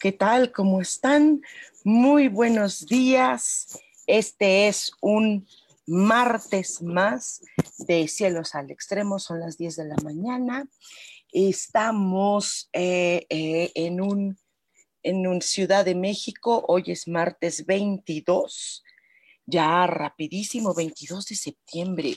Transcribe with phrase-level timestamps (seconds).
[0.00, 0.52] ¿Qué tal?
[0.52, 1.42] ¿Cómo están?
[1.82, 3.80] Muy buenos días.
[4.06, 5.48] Este es un
[5.86, 7.42] martes más
[7.78, 9.18] de Cielos al Extremo.
[9.18, 10.68] Son las 10 de la mañana.
[11.32, 14.38] Estamos eh, eh, en, un,
[15.02, 16.64] en Ciudad de México.
[16.68, 18.84] Hoy es martes 22.
[19.46, 22.14] Ya rapidísimo, 22 de septiembre.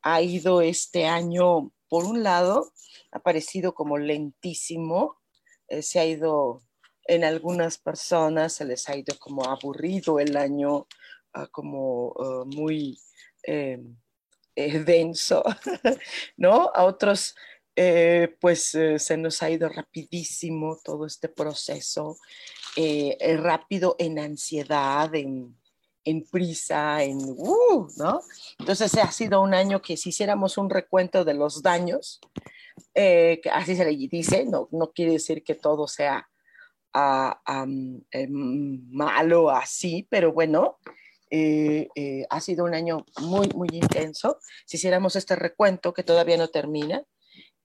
[0.00, 2.72] Ha ido este año, por un lado,
[3.12, 5.18] ha parecido como lentísimo
[5.68, 6.62] eh, se ha ido,
[7.08, 10.86] en algunas personas se les ha ido como aburrido el año,
[11.32, 13.00] ah, como ah, muy
[13.42, 13.82] eh,
[14.54, 15.42] eh, denso,
[16.36, 16.70] ¿no?
[16.74, 17.34] A otros,
[18.40, 22.16] pues se nos ha ido rapidísimo todo este proceso,
[23.36, 25.56] rápido en ansiedad, en,
[26.32, 28.20] prisa, en, uh, ¿no?
[28.58, 32.20] Entonces ha sido un año que si hiciéramos un recuento de los daños,
[32.94, 36.28] eh, así se le dice, no quiere decir que todo sea
[36.94, 40.78] uh, um, eh, malo así, pero bueno,
[41.30, 41.88] eh,
[42.30, 44.38] ha sido un año muy, muy intenso.
[44.66, 47.04] Si hiciéramos este recuento, que todavía no termina,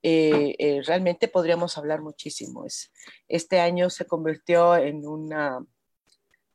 [0.02, 2.66] realmente podríamos hablar muchísimo.
[2.66, 2.92] Es,
[3.30, 5.66] este año se convirtió en una,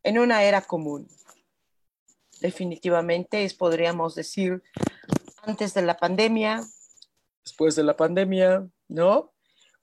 [0.03, 1.09] en una era común.
[2.41, 4.63] Definitivamente es, podríamos decir,
[5.43, 6.63] antes de la pandemia,
[7.49, 9.33] después de la pandemia, ¿no?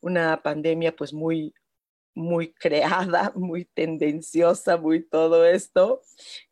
[0.02, 1.54] Una pandemia pues muy,
[2.16, 6.02] muy creada, muy tendenciosa, muy todo esto,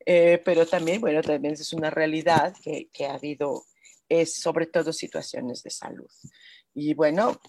[0.06, 3.64] eh, pero también, bueno, también es una realidad que, ha habido,
[4.08, 6.10] es sobre todo situaciones de salud.
[6.74, 7.40] Y bueno,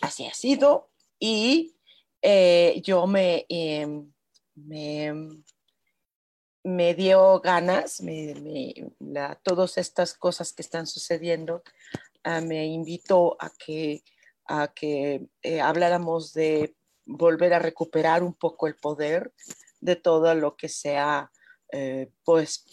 [0.00, 1.74] así ha sido y
[2.22, 4.12] eh, yo me, em,
[4.54, 5.12] me,
[6.62, 8.74] me, dio ganas, me,
[9.42, 11.62] todas estas cosas que están sucediendo
[12.26, 14.02] Ah, me invitó a que,
[14.46, 16.74] a que eh, habláramos de
[17.04, 19.32] volver a recuperar un poco el poder
[19.80, 21.30] de todo lo que sea,
[21.72, 22.64] eh, pues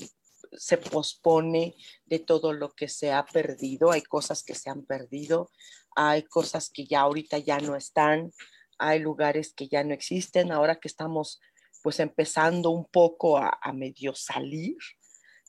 [0.53, 1.75] se pospone,
[2.06, 3.92] de todo lo que se ha perdido.
[3.92, 5.50] Hay cosas que se han perdido,
[5.96, 8.31] hay cosas que ya ahorita ya no están,
[8.78, 10.52] hay lugares que ya no existen.
[10.52, 11.40] Ahora que estamos
[11.84, 14.78] pues empezando un poco a, a medio salir,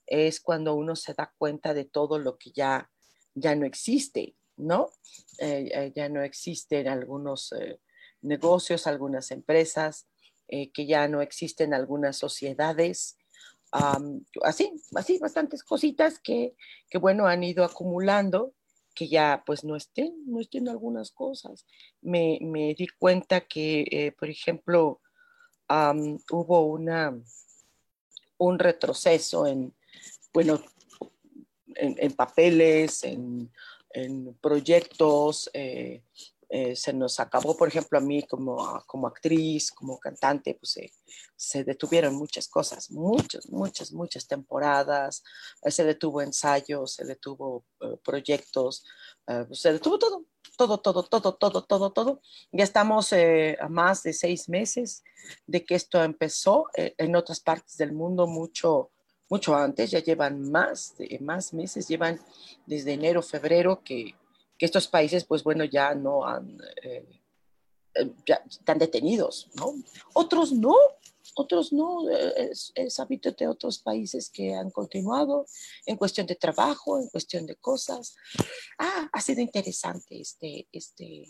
[0.06, 2.88] es cuando uno se da cuenta de todo lo que ya
[3.34, 4.91] ya no existe, ¿no?
[5.38, 7.81] Eh, eh, ya no existen algunos eh,
[8.22, 10.06] negocios, algunas empresas,
[10.49, 13.16] que ya no existen algunas sociedades.
[14.43, 16.55] así, así, bastantes cositas que,
[16.91, 18.53] que, bueno, han ido acumulando,
[18.94, 21.65] que ya pues no estén, no estén algunas cosas.
[22.03, 25.00] Me, me di cuenta que, por ejemplo,
[26.31, 27.19] hubo una,
[28.38, 29.75] un retroceso en,
[30.32, 30.62] bueno,
[31.77, 33.50] en, papeles, en,
[34.41, 35.50] proyectos.
[35.53, 36.03] Eh,
[36.54, 40.78] eh, se nos acabó, por ejemplo, a mí como, como actriz, como cantante, pues
[41.34, 45.24] se detuvieron muchas cosas, muchas, muchas, muchas temporadas,
[45.62, 47.64] eh, se detuvo ensayos, se detuvo
[48.04, 48.84] proyectos,
[49.24, 50.26] pues se detuvo todo,
[50.58, 52.20] todo, todo, todo, todo, todo, todo.
[52.52, 55.02] Ya estamos a más de seis meses
[55.46, 56.66] de que esto empezó.
[56.75, 58.90] en otras partes del mundo mucho
[59.31, 62.20] mucho antes, ya llevan más, de, más meses, llevan
[62.66, 64.14] desde enero, febrero, que,
[64.62, 67.05] que estos países, pues bueno, ya no han, eh,
[67.97, 69.75] eh, ya están detenidos, ¿no?
[70.12, 70.76] Otros no,
[71.35, 75.47] otros no, eh, es, es hábito de otros países que han continuado
[75.85, 78.14] en cuestión de trabajo, en cuestión de cosas.
[78.79, 81.25] Ah, ha sido interesante este, este,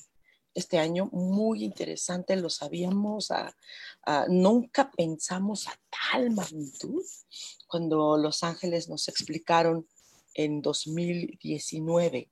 [0.53, 3.31] este año muy interesante, lo sabíamos,
[4.29, 7.03] nunca pensamos a tal magnitud
[7.67, 9.89] cuando Los Ángeles nos explicaron
[10.35, 12.29] en 2019,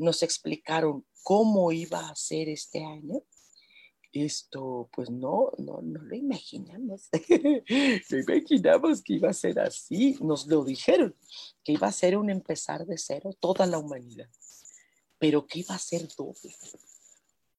[0.00, 3.22] nos explicaron cómo iba a ser este año.
[4.12, 7.08] esto, pues no, no, no lo imaginamos.
[8.10, 10.16] no imaginamos que iba a ser así.
[10.20, 11.14] Nos lo dijeron,
[11.62, 14.28] que iba a ser un empezar de cero toda la humanidad,
[15.18, 16.54] pero que iba a ser doble.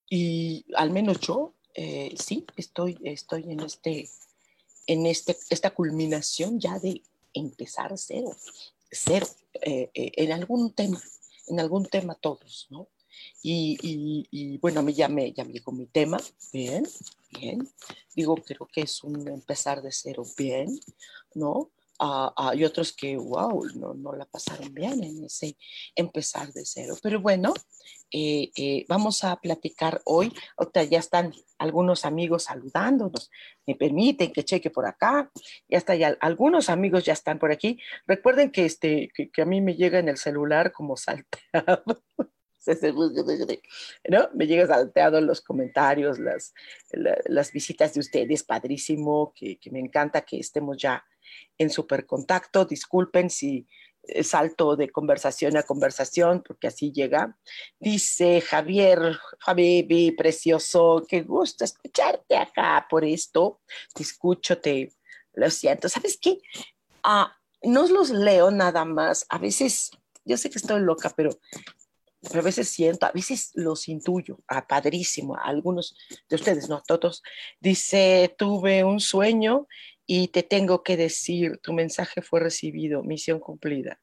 [0.09, 4.09] Y al menos yo, eh, sí, estoy, estoy en, este,
[4.87, 7.01] en este, esta culminación ya de
[7.33, 8.35] empezar cero,
[8.91, 9.25] cero,
[9.61, 11.01] eh, eh, en algún tema,
[11.47, 12.87] en algún tema todos, ¿no?
[13.43, 16.17] Y, bueno, a mí ya me, ya me llegó mi tema,
[16.53, 16.87] bien,
[17.31, 17.67] bien.
[18.15, 20.79] Digo, creo que es un empezar de cero, bien,
[21.33, 21.69] ¿no?
[22.03, 25.55] Uh, hay otros que, wow, no, no, la pasaron bien en ese
[25.95, 26.95] empezar de cero.
[27.03, 27.53] Pero bueno,
[28.11, 30.33] eh, eh, vamos a platicar hoy.
[30.57, 33.29] Ahorita ya están algunos amigos saludándonos.
[33.67, 35.29] Me permiten que cheque por acá.
[35.69, 37.79] Ya está, ya algunos amigos ya están por aquí.
[38.07, 41.83] Recuerden que, este, que, que a mí me llega en el celular como salteado.
[44.09, 44.29] ¿no?
[44.33, 46.53] Me llega salteado los comentarios, las,
[47.25, 51.03] las visitas de ustedes, padrísimo, que, que, me encanta que estemos ya
[51.57, 52.65] en super contacto.
[52.65, 53.67] Disculpen si
[54.03, 57.37] eh, salto de conversación a conversación, porque así llega.
[57.79, 63.61] Dice Javier, Javi, precioso, qué gusto escucharte acá por esto.
[63.93, 64.91] Te escucho, te
[65.33, 65.87] lo siento.
[65.87, 66.39] ¿Sabes qué?
[67.03, 69.25] Ah, no los leo nada más.
[69.29, 69.91] A veces,
[70.25, 71.29] yo sé que estoy loca, pero
[72.33, 75.95] a veces siento, a veces los intuyo, ah, padrísimo, algunos
[76.29, 77.23] de ustedes, no todos,
[77.59, 79.67] dice, tuve un sueño
[80.05, 83.99] y te tengo que decir, tu mensaje fue recibido, misión cumplida.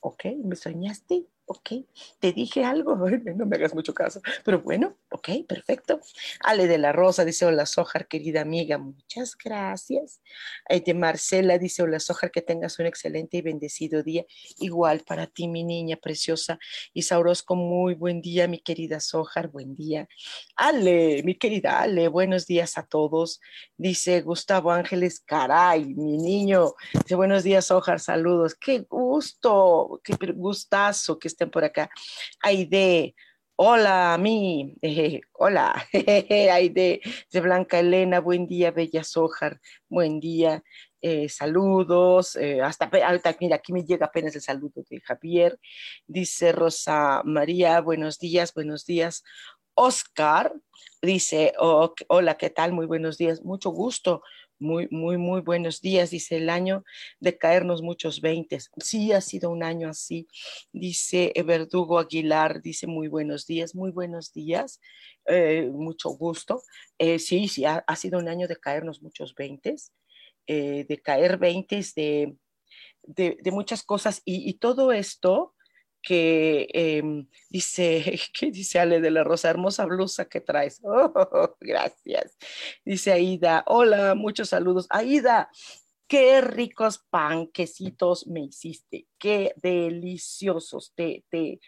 [0.00, 0.24] ¿Ok?
[0.44, 1.26] ¿Me soñaste?
[1.46, 1.70] Ok,
[2.18, 2.96] te dije algo,
[3.36, 6.00] no me hagas mucho caso, pero bueno, ok, perfecto.
[6.40, 10.20] Ale de la Rosa dice, hola Sojar, querida amiga, muchas gracias.
[10.68, 14.26] de Marcela dice, hola Sojar, que tengas un excelente y bendecido día,
[14.58, 16.58] igual para ti, mi niña preciosa.
[16.92, 20.08] Isa Orozco, muy buen día, mi querida Sojar, buen día.
[20.56, 23.40] Ale, mi querida Ale, buenos días a todos.
[23.76, 26.74] Dice Gustavo Ángeles, caray, mi niño.
[26.92, 28.56] Dice, buenos días, Sojar, saludos.
[28.56, 31.90] Qué gusto, qué gustazo que estén por acá.
[32.40, 33.14] Aide,
[33.56, 34.74] hola a mí,
[35.34, 37.00] hola, Aide,
[37.30, 40.62] de Blanca Elena, buen día, Bella Sojar, buen día.
[41.02, 42.90] Eh, saludos, eh, hasta
[43.38, 45.60] mira, aquí me llega apenas el saludo de Javier,
[46.06, 49.22] dice Rosa María, buenos días, buenos días.
[49.74, 50.54] Oscar
[51.02, 52.72] dice, hola, ¿qué tal?
[52.72, 54.22] Muy buenos días, mucho gusto.
[54.58, 56.82] Muy, muy, muy buenos días, dice el año
[57.20, 58.70] de caernos muchos veintes.
[58.78, 60.28] Sí, ha sido un año así.
[60.72, 64.80] Dice Verdugo Aguilar, dice muy buenos días, muy buenos días,
[65.26, 66.62] eh, mucho gusto.
[66.98, 69.92] Eh, sí, sí, ha, sido un año de caernos muchos veintes,
[70.46, 72.36] eh, de caer veintes de,
[73.02, 75.55] de, muchas cosas y todo esto
[76.06, 78.00] que em, dice,
[78.32, 79.50] ¿qué dice Ale de la Rosa?
[79.50, 80.80] Hermosa blusa que traes.
[80.84, 82.38] Oh, gracias.
[82.84, 84.86] Dice Aida, hola, muchos saludos.
[84.90, 85.50] Aida,
[86.06, 90.92] qué ricos panquecitos me hiciste, qué deliciosos.
[90.94, 91.58] Te, te,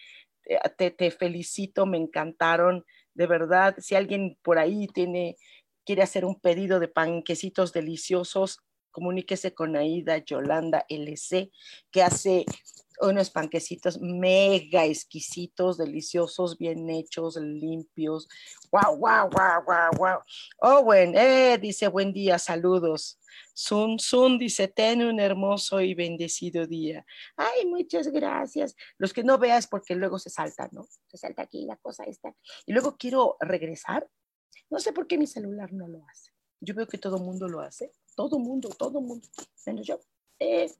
[0.76, 2.84] te, te felicito, me encantaron.
[3.14, 5.37] De verdad, si alguien por ahí tiene,
[5.84, 8.61] quiere hacer un pedido de panquecitos deliciosos,
[8.93, 11.50] comuníquese con Aida Yolanda LC,
[11.91, 12.44] que hace
[13.00, 18.28] unos panquecitos mega exquisitos, deliciosos, bien hechos, limpios.
[18.70, 20.18] Wow, wow, wow, wow, wow.
[20.58, 23.19] Owen, eh, dice buen día, saludos.
[23.55, 27.05] Sun Sun dice, ten un hermoso y bendecido día.
[27.36, 28.74] Ay, muchas gracias.
[28.98, 30.86] Los que no veas porque luego se salta, ¿no?
[31.06, 32.34] Se salta aquí la cosa esta.
[32.67, 34.08] Y luego quiero regresar.
[34.70, 36.32] No sé por qué mi celular no lo hace.
[36.60, 37.93] Yo veo que todo mundo lo hace.
[38.14, 39.26] Todo mundo, todo mundo.
[39.67, 40.00] Menos yo.
[40.38, 40.72] Eh,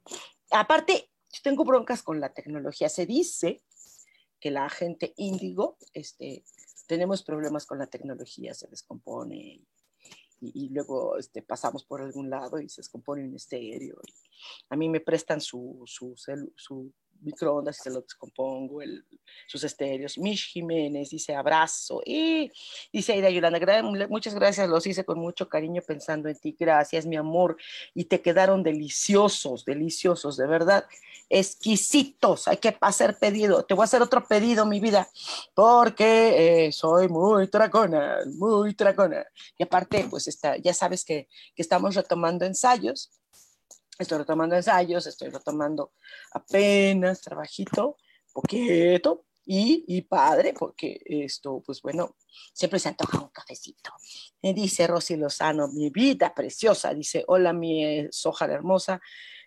[0.51, 1.11] aparte,
[1.43, 2.89] tengo broncas con la tecnología.
[2.89, 3.63] Se dice
[4.41, 6.45] que la gente índigo, este,
[6.87, 9.61] tenemos problemas con la tecnología, se descompone
[10.41, 14.01] y, luego este, pasamos por algún lado y se descompone en estéreo.
[14.69, 16.15] a mí me prestan su, su,
[16.55, 18.81] su microondas y se lo descompongo,
[19.47, 20.19] sus estéreos.
[20.19, 22.01] Mish Jiménez dice abrazo.
[22.05, 22.51] Y
[22.93, 26.57] dice Aida Yolanda, muchas gracias, los hice con mucho cariño pensando en ti.
[26.59, 27.57] Gracias, mi amor.
[27.95, 30.87] Y te quedaron deliciosos, deliciosos, de verdad.
[31.31, 32.49] Exquisitos.
[32.49, 33.65] Hay que hacer pedido.
[33.65, 35.09] Te voy a hacer otro pedido, mi vida,
[35.55, 39.27] porque eh, soy muy tracona, muy tracona.
[39.59, 43.11] Y aparte, pues está, ya sabes que, que estamos retomando ensayos
[43.99, 45.93] Estoy retomando ensayos, estoy retomando
[46.33, 47.97] apenas trabajito,
[48.33, 52.17] poquito, y, y, padre, porque esto, pues bueno,
[52.53, 53.91] siempre se antoja un cafecito.
[54.43, 59.01] Me dice Rosy Lozano, mi vida preciosa, dice, hola mi eh, soja hermosa,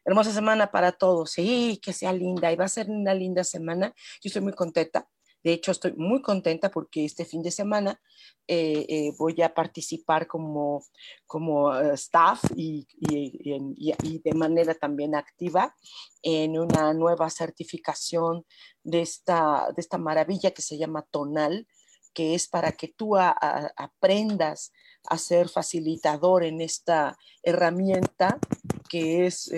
[0.04, 3.94] hermosa semana para todos, sí, que sea linda, y va a ser una linda semana,
[4.22, 5.08] yo estoy muy contenta,
[5.44, 8.00] De hecho, estoy muy contenta porque este fin de semana
[8.48, 10.84] eh, eh, voy a participar como,
[11.26, 15.76] como eh, staff y, de manera también activa
[16.22, 18.46] en una nueva certificación
[18.84, 21.68] de esta, de esta maravilla que se llama Tonal,
[22.14, 24.74] que es para que tú aprendas
[25.08, 28.38] a ser facilitador en esta herramienta
[28.90, 29.50] que es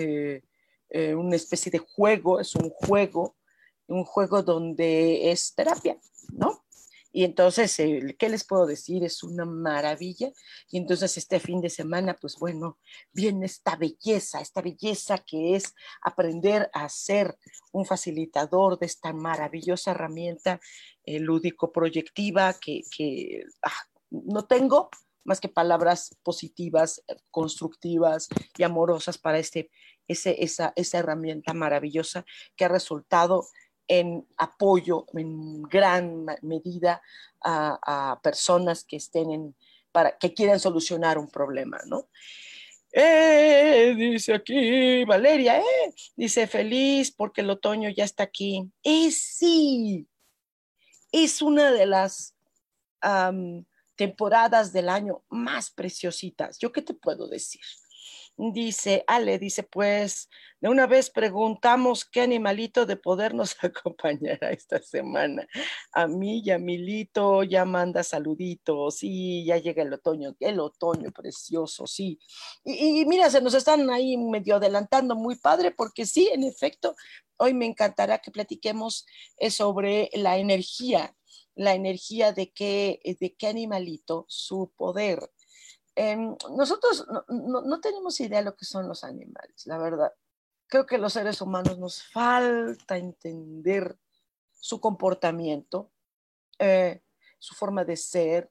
[0.92, 3.34] una especie de juego, es un juego
[3.86, 5.98] un juego donde es terapia,
[6.32, 6.64] ¿no?
[7.16, 7.76] Y entonces,
[8.18, 9.04] ¿qué les puedo decir?
[9.04, 10.32] Es una maravilla.
[10.68, 12.80] Y entonces este fin de semana, pues bueno,
[13.12, 17.38] viene esta belleza, esta belleza que es aprender a ser
[17.70, 20.60] un facilitador de esta maravillosa herramienta
[21.04, 22.82] eh, lúdico-proyectiva que,
[23.62, 23.70] ah,
[24.10, 24.90] no tengo
[25.22, 27.00] más que palabras positivas,
[27.30, 28.26] constructivas
[28.58, 29.70] y amorosas para este,
[30.08, 32.24] esa, esa herramienta maravillosa
[32.56, 33.46] que ha resultado
[33.88, 37.02] en apoyo en gran medida
[37.40, 39.54] a, personas que estén en,
[39.92, 42.08] para, que quieran solucionar un problema, ¿no?
[42.96, 48.70] Eh, dice aquí Valeria, eh, dice feliz porque el otoño ya está aquí.
[48.82, 50.06] Y sí,
[51.10, 52.34] es una de las
[53.96, 56.58] temporadas del año más preciositas.
[56.58, 57.60] ¿Yo qué te puedo decir?
[58.36, 60.28] Dice, Ale, dice, pues
[60.60, 65.46] de una vez preguntamos qué animalito de poder nos acompañará esta semana.
[65.92, 71.12] A mí y a Milito ya manda saluditos, sí, ya llega el otoño, el otoño
[71.12, 72.18] precioso, sí.
[72.64, 76.96] Y, mira, se nos están ahí medio adelantando, muy padre, porque sí, en efecto,
[77.36, 81.14] hoy me encantará que platiquemos eh, sobre la energía,
[81.54, 85.30] la energía de qué, de qué animalito, su poder
[85.96, 90.12] Em, nosotros no, tenemos idea de lo que son los animales, la verdad.
[90.66, 93.96] Creo que los seres humanos nos falta entender
[94.52, 95.92] su comportamiento,
[96.58, 97.02] eh,
[97.38, 98.50] su forma de ser,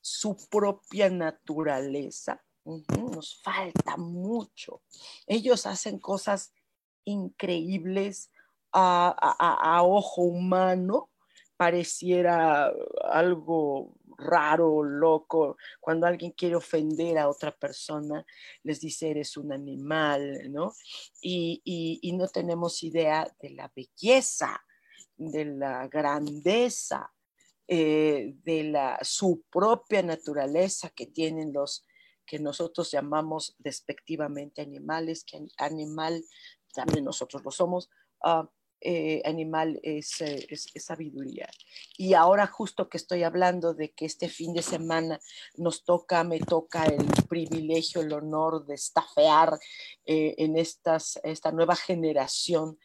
[0.00, 2.42] su propia naturaleza.
[2.64, 4.82] nos falta mucho.
[5.26, 6.52] Ellos hacen cosas
[7.04, 8.30] increíbles
[8.72, 11.10] a ojo humano,
[11.56, 12.72] pareciera
[13.10, 18.24] algo raro, loco, cuando alguien quiere ofender a otra persona,
[18.62, 20.72] les dice eres un animal, ¿no?
[21.20, 24.60] Y, no tenemos idea de la belleza,
[25.16, 27.12] de la grandeza,
[27.66, 31.86] eh, de la, su propia naturaleza que tienen los
[32.26, 36.22] que nosotros llamamos despectivamente animales, que animal
[36.72, 37.90] también nosotros lo somos,
[38.24, 38.46] uh,
[38.82, 41.50] eh, animal eh, es, sabiduría.
[41.98, 45.20] Y ahora justo que estoy hablando de que este fin de semana
[45.58, 49.58] nos toca, me toca el privilegio, el honor de estafear
[50.06, 52.78] eh, en estas, esta nueva generación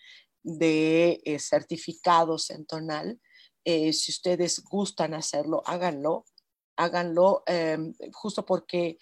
[0.44, 3.20] de certificados en tonal.
[3.64, 6.26] si ustedes gustan hacerlo, háganlo
[6.78, 8.98] háganlo em, justo porque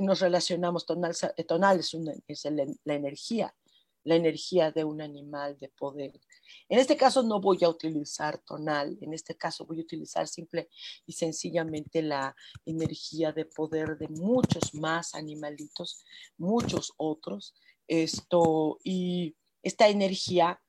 [0.00, 1.14] nos relacionamos, tonal,
[1.46, 1.94] tonal es,
[2.26, 2.44] es
[2.84, 3.54] la energía,
[4.04, 6.20] la energía de un animal de poder.
[6.68, 10.68] En este caso no voy a utilizar tonal, en este caso voy a utilizar simple
[11.06, 16.04] y sencillamente la energía de poder de muchos más animalitos,
[16.38, 17.54] muchos otros.
[17.86, 20.60] Esto, y esta energía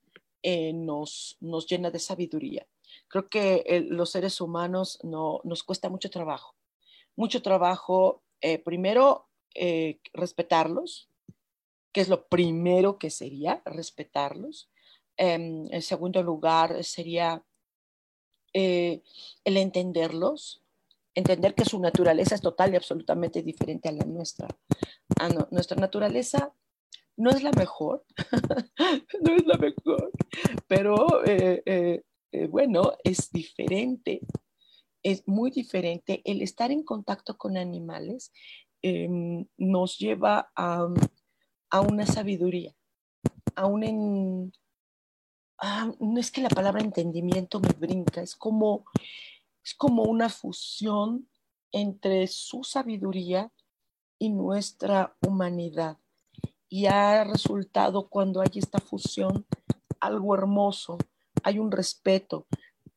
[0.41, 2.67] eh, nos, nos llena de sabiduría.
[3.07, 6.55] Creo que los seres humanos no, nos cuesta mucho trabajo,
[7.15, 11.10] mucho trabajo, eh, primero, eh, respetarlos,
[11.91, 14.69] que es lo primero que sería, respetarlos.
[15.17, 17.43] Em, en segundo lugar, sería
[18.53, 19.01] eh,
[19.43, 20.63] el entenderlos,
[21.15, 24.47] entender que su naturaleza es total y absolutamente diferente a la nuestra.
[25.19, 26.53] Ah, nuestra naturaleza
[27.17, 28.05] no es la mejor,
[29.21, 30.11] no es la mejor,
[30.67, 34.21] pero eh, eh, bueno, es diferente,
[35.03, 36.21] es muy diferente.
[36.23, 38.31] El estar en contacto con animales
[38.81, 40.87] em, nos lleva a
[41.71, 42.75] a una sabiduría,
[43.55, 44.53] a un...
[45.57, 48.85] Ah, no es que la palabra entendimiento me brinca, es como,
[49.63, 51.29] es como una fusión
[51.71, 53.51] entre su sabiduría
[54.19, 55.97] y nuestra humanidad.
[56.67, 59.45] Y ha resultado cuando hay esta fusión
[59.99, 60.97] algo hermoso,
[61.43, 62.47] hay un respeto,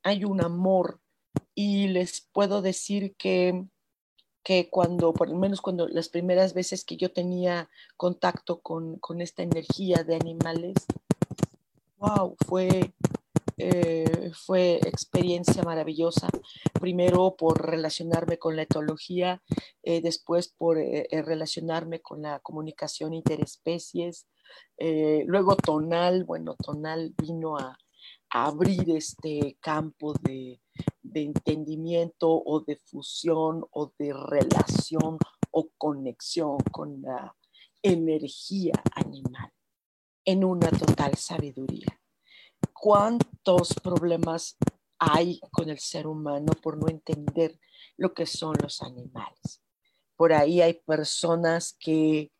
[0.02, 1.00] hay un amor.
[1.54, 3.66] Y les puedo decir que
[4.44, 9.42] que cuando, por lo menos cuando las primeras veces que yo tenía contacto con, esta
[9.42, 10.74] energía de animales,
[11.96, 12.92] wow, fue,
[13.56, 16.28] eh, fue experiencia maravillosa.
[16.78, 19.42] Primero por relacionarme con la etología,
[19.82, 24.26] eh, después por eh, relacionarme con la comunicación interespecies,
[25.26, 27.78] luego tonal, bueno, tonal vino a,
[28.34, 30.60] abrir este campo de,
[31.14, 35.18] entendimiento o de fusión o de relación
[35.52, 37.36] o conexión con la
[37.80, 39.52] energía animal
[40.24, 42.00] en una total sabiduría.
[42.72, 44.56] ¿Cuántos problemas
[44.98, 47.60] hay con el ser humano por no entender
[47.96, 49.62] lo que son los animales?
[50.16, 52.32] Por ahí hay personas que,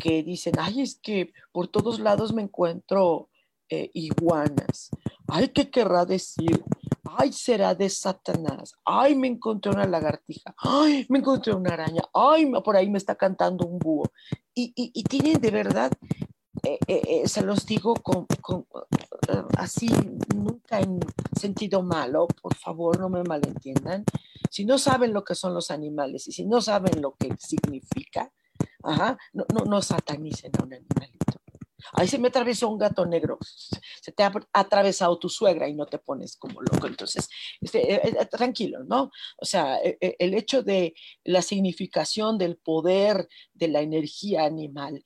[0.00, 3.28] que dicen, ay, es que por todos lados me encuentro
[3.68, 4.90] eh, iguanas.
[5.34, 6.62] Ay, ¿qué querrá decir?
[7.04, 8.74] Ay, será de Satanás.
[8.84, 10.54] Ay, me encontré una lagartija.
[10.58, 12.02] Ay, me encontré una araña.
[12.12, 14.12] Ay, por ahí me está cantando un búho.
[14.54, 15.90] Y, y, tienen de verdad,
[16.62, 17.94] eh, eh, se los digo
[19.56, 19.88] así,
[20.36, 21.00] nunca en
[21.34, 24.04] sentido malo, por favor, no me malentiendan.
[24.50, 28.30] Si no saben lo que son los animales y si no saben lo que significa,
[29.32, 31.41] no, no, no satanicen a un animalito.
[31.92, 33.38] Ahí se me atravesó un gato negro,
[34.00, 36.86] se te ha atravesado tu suegra y no te pones como loco.
[36.86, 37.28] Entonces,
[37.60, 39.10] este, eh, eh, tranquilo, ¿no?
[39.38, 40.94] O sea, el hecho de
[41.24, 45.04] la significación del poder de la energía animal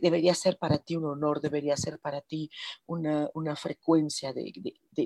[0.00, 2.50] debería ser para ti un honor, debería ser para ti
[2.86, 4.52] una, frecuencia de,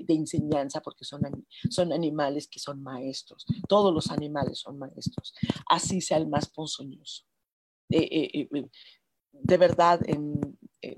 [0.07, 1.21] enseñanza, porque son,
[1.69, 3.45] son animales que son maestros.
[3.67, 5.33] Todos los animales son maestros,
[5.67, 7.23] así sea el más ponzoñoso.
[7.89, 8.49] Eh,
[9.31, 10.19] de verdad eh,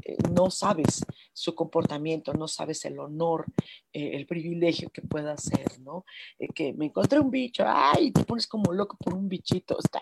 [0.04, 3.46] eh, no sabes su comportamiento, no sabes el honor,
[3.94, 6.06] eh, el privilegio que pueda hacer, ¿no?
[6.54, 10.00] que me encontré un bicho, ay, te pones como loco por un bichito, está.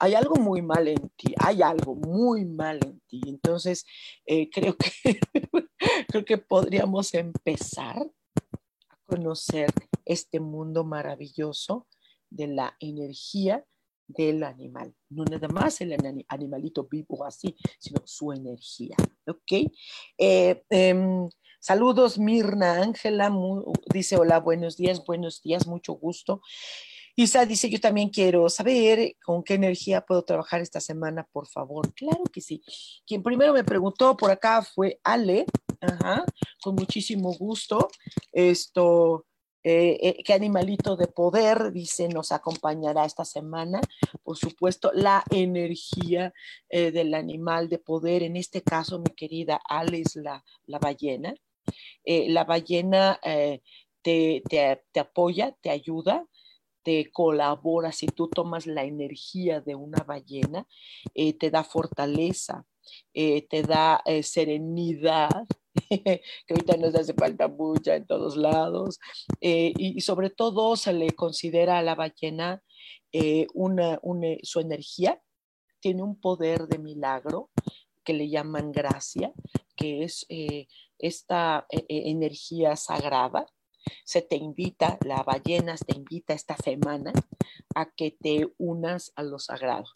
[0.00, 3.20] Hay algo muy mal en ti, hay algo muy mal en ti.
[3.26, 3.86] Entonces,
[4.52, 5.20] creo, que,
[6.08, 9.72] creo que podríamos empezar a conocer
[10.04, 11.86] este mundo maravilloso
[12.28, 13.64] de la energía
[14.06, 14.94] del animal.
[15.10, 15.96] No nada más el
[16.28, 18.96] animalito vivo así, sino su energía.
[19.26, 19.70] ¿Ok?
[20.18, 21.28] Eh, em,
[21.60, 23.32] saludos, Mirna Ángela.
[23.92, 26.40] Dice, hola, buenos días, buenos días, mucho gusto.
[27.18, 31.94] Isa dice, yo también quiero saber con qué energía puedo trabajar esta semana, por favor.
[31.94, 32.62] Claro que sí.
[33.06, 35.46] Quien primero me preguntó por acá fue Ale.
[36.62, 37.88] Con muchísimo gusto.
[38.32, 39.25] Esto,
[39.68, 43.80] eh, eh, qué animalito de poder, dice, nos acompañará esta semana.
[44.22, 46.32] Por supuesto, la energía
[46.68, 51.34] eh, del animal de poder, en este caso, mi querida Alice, la, la ballena.
[52.04, 53.18] la ballena
[54.02, 56.24] te, te, apoya, te ayuda,
[56.84, 57.90] te colabora.
[57.90, 60.64] Si tú tomas la energía de una ballena,
[61.12, 62.64] te da fortaleza,
[63.12, 65.44] te da serenidad,
[65.90, 68.98] que ahorita nos hace falta mucha en todos lados,
[69.40, 72.62] eh, y, sobre todo se le considera a la ballena
[73.12, 74.00] eh, una,
[74.42, 75.20] su energía,
[75.80, 77.50] tiene un poder de milagro
[78.04, 79.32] que le llaman gracia,
[79.76, 80.68] que es eh,
[80.98, 83.46] esta energía sagrada.
[84.04, 87.12] Se te invita, la ballena te invita esta semana
[87.74, 89.86] a que te unas a lo sagrado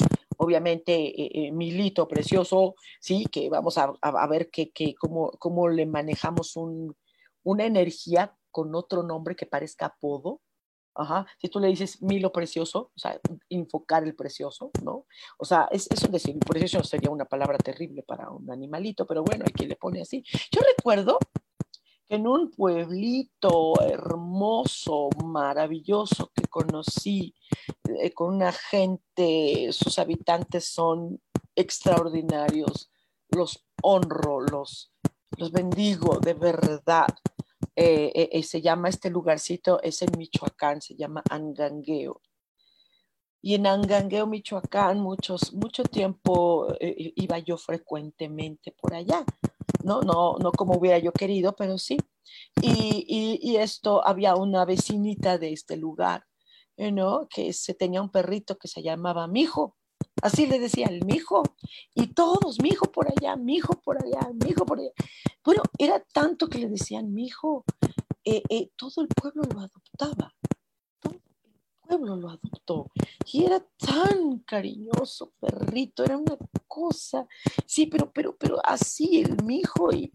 [0.41, 6.57] obviamente eh, eh, Milito precioso, sí, que vamos a, ver que, cómo, cómo, le manejamos
[6.57, 10.41] una energía con otro nombre que parezca apodo.
[10.95, 11.27] Ajá.
[11.39, 15.07] Si tú le dices Milo precioso, o sea, enfocar el precioso, ¿no?
[15.39, 19.23] O sea, es, es un decir, precioso sería una palabra terrible para un animalito, pero
[19.23, 20.25] bueno, hay quien le pone así.
[20.51, 21.19] Yo recuerdo
[22.11, 27.37] en un pueblito hermoso, maravilloso que conocí,
[27.85, 31.23] eh, con una gente, sus habitantes son
[31.55, 32.91] extraordinarios,
[33.29, 34.93] los honro, los,
[35.39, 37.07] los bendigo de verdad.
[37.77, 42.21] Eh, eh, se llama este lugarcito, es en Michoacán, se llama Angangueo.
[43.41, 49.25] Y en Angangueo, Michoacán, muchos, mucho tiempo iba yo frecuentemente por allá
[49.85, 50.01] ¿no?
[50.03, 51.99] No, no como hubiera yo querido, pero sí.
[52.63, 56.25] Y, esto, había una vecinita de este lugar,
[56.77, 57.29] ¿no?
[57.29, 59.77] Que se tenía un perrito que se llamaba Mijo.
[60.23, 61.43] Así le decía el mijo.
[61.95, 64.91] Y todos, mijo por allá, mijo por allá, mijo por allá.
[65.45, 67.65] Bueno, era tanto que le decían mijo.
[68.25, 70.35] Eh, eh, todo el pueblo lo adoptaba
[71.91, 72.91] pueblo lo adoptó
[73.33, 76.37] y era tan cariñoso, perrito, era una
[76.71, 77.27] cosa,
[77.67, 80.11] sí, pero, pero, pero así el mijo y,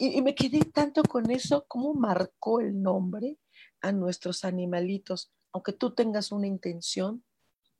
[0.00, 3.38] y, me quedé tanto con eso, cómo marcó el nombre
[3.80, 7.24] a nuestros animalitos, aunque tú tengas una intención,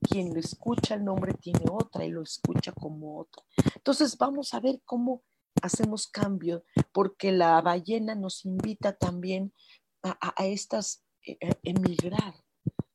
[0.01, 3.43] quien lo escucha el nombre tiene otra y lo escucha como otra.
[3.75, 5.25] Entonces vamos a ver cómo
[5.63, 9.53] hacemos cambio, porque la ballena nos invita también
[10.03, 12.35] a, a estas eh, emigrar,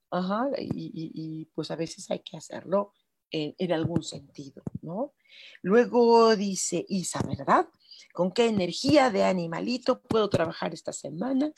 [0.10, 2.94] Ajá, y, y, pues a veces hay que hacerlo
[3.32, 5.14] en, algún sentido, ¿no?
[5.62, 7.68] Luego dice Isa, ¿verdad?
[8.14, 11.52] ¿Con qué energía de animalito puedo trabajar esta semana?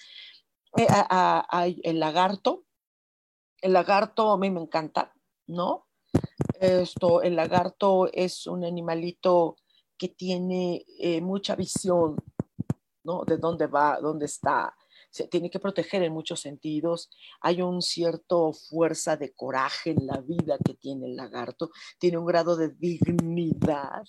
[0.77, 0.87] Eh,
[1.83, 2.65] el lagarto.
[3.61, 5.13] El lagarto a mí me encanta,
[5.47, 5.87] ¿no?
[6.59, 9.57] Esto, el lagarto es un animalito
[9.97, 12.15] que tiene eh, mucha visión,
[13.03, 13.23] ¿no?
[13.25, 14.73] De dónde va, dónde está,
[15.09, 17.09] se tiene que proteger en muchos sentidos.
[17.41, 22.25] Hay un cierto fuerza de coraje en la vida que tiene el lagarto, tiene un
[22.25, 24.03] grado de dignidad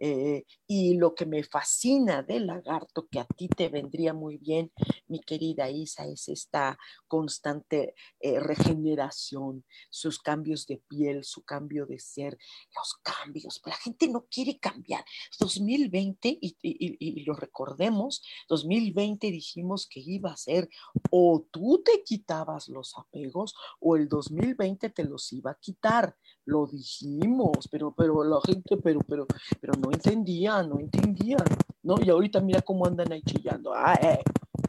[0.00, 4.72] eh, y lo que me fascina del lagarto, que a ti te vendría muy bien,
[5.06, 11.98] mi querida Isa, es esta constante eh, regeneración, sus cambios de piel, su cambio de
[11.98, 12.38] ser,
[12.74, 13.60] los cambios.
[13.66, 15.04] La gente no quiere cambiar.
[15.38, 20.70] 2020, y, lo recordemos, 2020 dijimos que iba a ser
[21.10, 26.16] o tú te quitabas los apegos o el 2020 te los iba a quitar
[26.50, 29.26] lo dijimos, pero, pero la gente, pero, pero,
[29.60, 31.36] pero no entendía, no entendía,
[31.82, 31.96] ¿no?
[32.00, 34.22] Y ahorita mira cómo andan ahí chillando, ah, eh,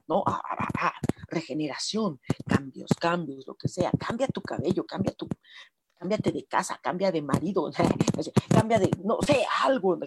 [0.08, 0.24] ¿no?
[0.26, 0.42] Ah,
[0.80, 0.94] ah,
[1.28, 5.28] regeneración, cambios, cambios, lo que sea, cambia tu cabello, cambia tu,
[5.98, 7.72] cámbiate de casa, cambia de marido,
[8.50, 9.98] cambia de, no sé, algo,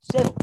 [0.00, 0.34] cero,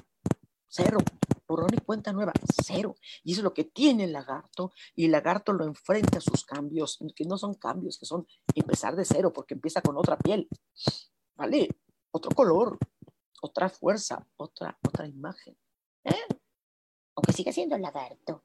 [0.67, 0.99] cero,
[1.47, 2.31] borrón y cuenta nueva,
[2.63, 2.95] cero.
[3.23, 6.45] Y eso es lo que tiene el lagarto, y el lagarto lo enfrenta a sus
[6.45, 10.47] cambios, que no son cambios, que son empezar de cero, porque empieza con otra piel,
[11.35, 11.69] ¿vale?
[12.11, 12.77] Otro color,
[13.41, 15.57] otra fuerza, otra, otra imagen.
[16.05, 16.25] ¿eh?
[17.15, 18.43] Aunque sigue siendo el lagarto.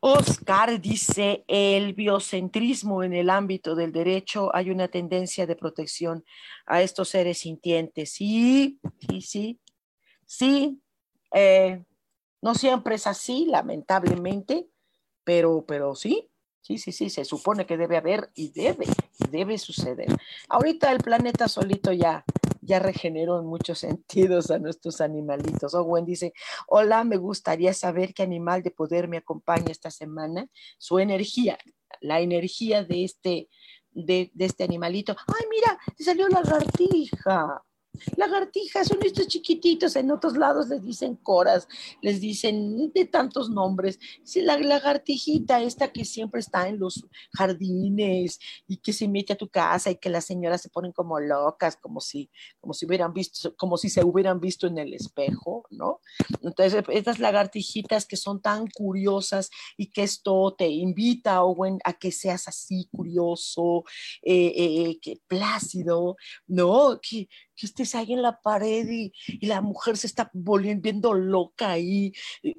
[0.00, 6.24] Oscar dice, el biocentrismo en el ámbito del derecho, hay una tendencia de protección
[6.66, 8.12] a estos seres sintientes.
[8.12, 9.60] Sí, sí, sí,
[10.26, 10.82] sí.
[11.32, 11.82] Eh,
[12.42, 14.68] no siempre es así, lamentablemente,
[15.24, 16.28] pero, pero sí,
[16.60, 18.86] sí, sí, sí, se supone que debe haber y debe,
[19.30, 20.08] debe suceder.
[20.48, 22.24] Ahorita el planeta solito ya,
[22.62, 25.74] ya regeneró en muchos sentidos a nuestros animalitos.
[25.74, 26.32] Owen dice,
[26.66, 30.46] hola, me gustaría saber qué animal de poder me acompaña esta semana.
[30.78, 31.58] Su energía,
[32.00, 33.48] la energía de este,
[33.90, 35.14] de, este animalito.
[35.26, 37.62] Ay, mira, salió la lagartija.
[38.16, 41.68] Lagartijas son estos chiquititos, en otros lados les dicen coras,
[42.00, 43.98] les dicen de tantos nombres.
[44.34, 49.48] La lagartijita, esta que siempre está en los jardines y que se mete a tu
[49.48, 53.54] casa y que las señoras se ponen como locas, como si, como si hubieran visto,
[53.56, 56.00] como si se hubieran visto en el espejo, ¿no?
[56.42, 61.42] Entonces, estas lagartijitas que son tan curiosas y que esto te invita,
[61.84, 63.84] a que seas así curioso,
[64.22, 66.98] eh, eh, que plácido, ¿no?
[67.00, 67.28] Que,
[67.94, 69.12] ahí en la pared y,
[69.46, 72.12] la mujer se está volviendo loca ahí,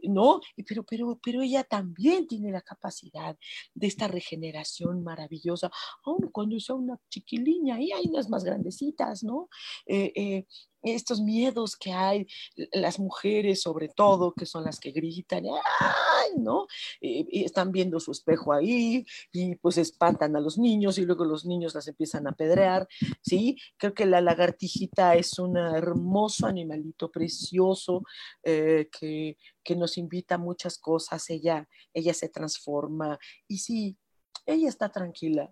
[0.04, 0.42] ¿no?
[0.68, 3.38] Pero, pero, pero ella también tiene la capacidad
[3.74, 5.72] de esta regeneración maravillosa,
[6.06, 9.50] aun cuando sea una chiquiliña, y hay unas más grandecitas, ¿no?
[9.86, 10.46] Eh, eh,
[10.84, 12.28] estos miedos que hay,
[12.72, 16.34] las mujeres sobre todo, que son las que gritan, ¡ay!
[16.38, 16.68] ¿no?
[17.02, 21.46] Y, están viendo su espejo ahí y pues espantan a los niños y luego los
[21.46, 22.88] niños las empiezan a pedrear,
[23.22, 23.58] ¿sí?
[23.78, 28.04] Creo que la lagartijita es un hermoso animalito precioso
[28.44, 33.18] eh, que, que, nos invita a muchas cosas, ella, ella se transforma
[33.48, 33.98] y sí,
[34.46, 35.52] ella está tranquila.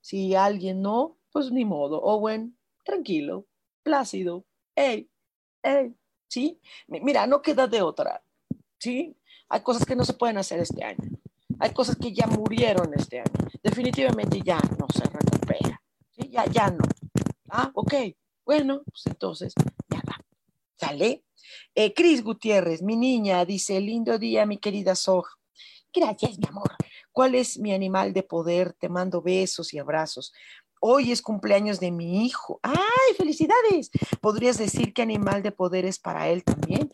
[0.00, 3.46] Si alguien no, pues ni modo, Owen, tranquilo,
[3.82, 4.46] plácido,
[4.80, 5.10] hey,
[5.62, 5.94] hey,
[6.28, 6.60] ¿sí?
[6.88, 8.22] Mira, no queda de otra,
[8.78, 9.16] ¿sí?
[9.48, 11.10] Hay cosas que no se pueden hacer este año.
[11.58, 13.32] Hay cosas que ya murieron este año.
[13.62, 15.82] Definitivamente ya no se recupera.
[16.12, 16.30] ¿sí?
[16.30, 16.84] Ya, ya no.
[17.50, 17.94] Ah, ok.
[18.46, 19.52] Bueno, pues entonces
[19.88, 20.24] ya va.
[20.76, 21.24] ¿Sale?
[21.74, 25.26] Eh, Cris Gutiérrez, mi niña, dice, lindo día, mi querida Soj.
[25.92, 26.70] Gracias, mi amor.
[27.12, 28.72] ¿Cuál es mi animal de poder?
[28.74, 30.32] Te mando besos y abrazos.
[30.82, 32.58] Hoy es cumpleaños de mi hijo.
[32.62, 33.90] ¡Ay, felicidades!
[34.22, 36.90] ¿Podrías decir qué animal de poder es para él también?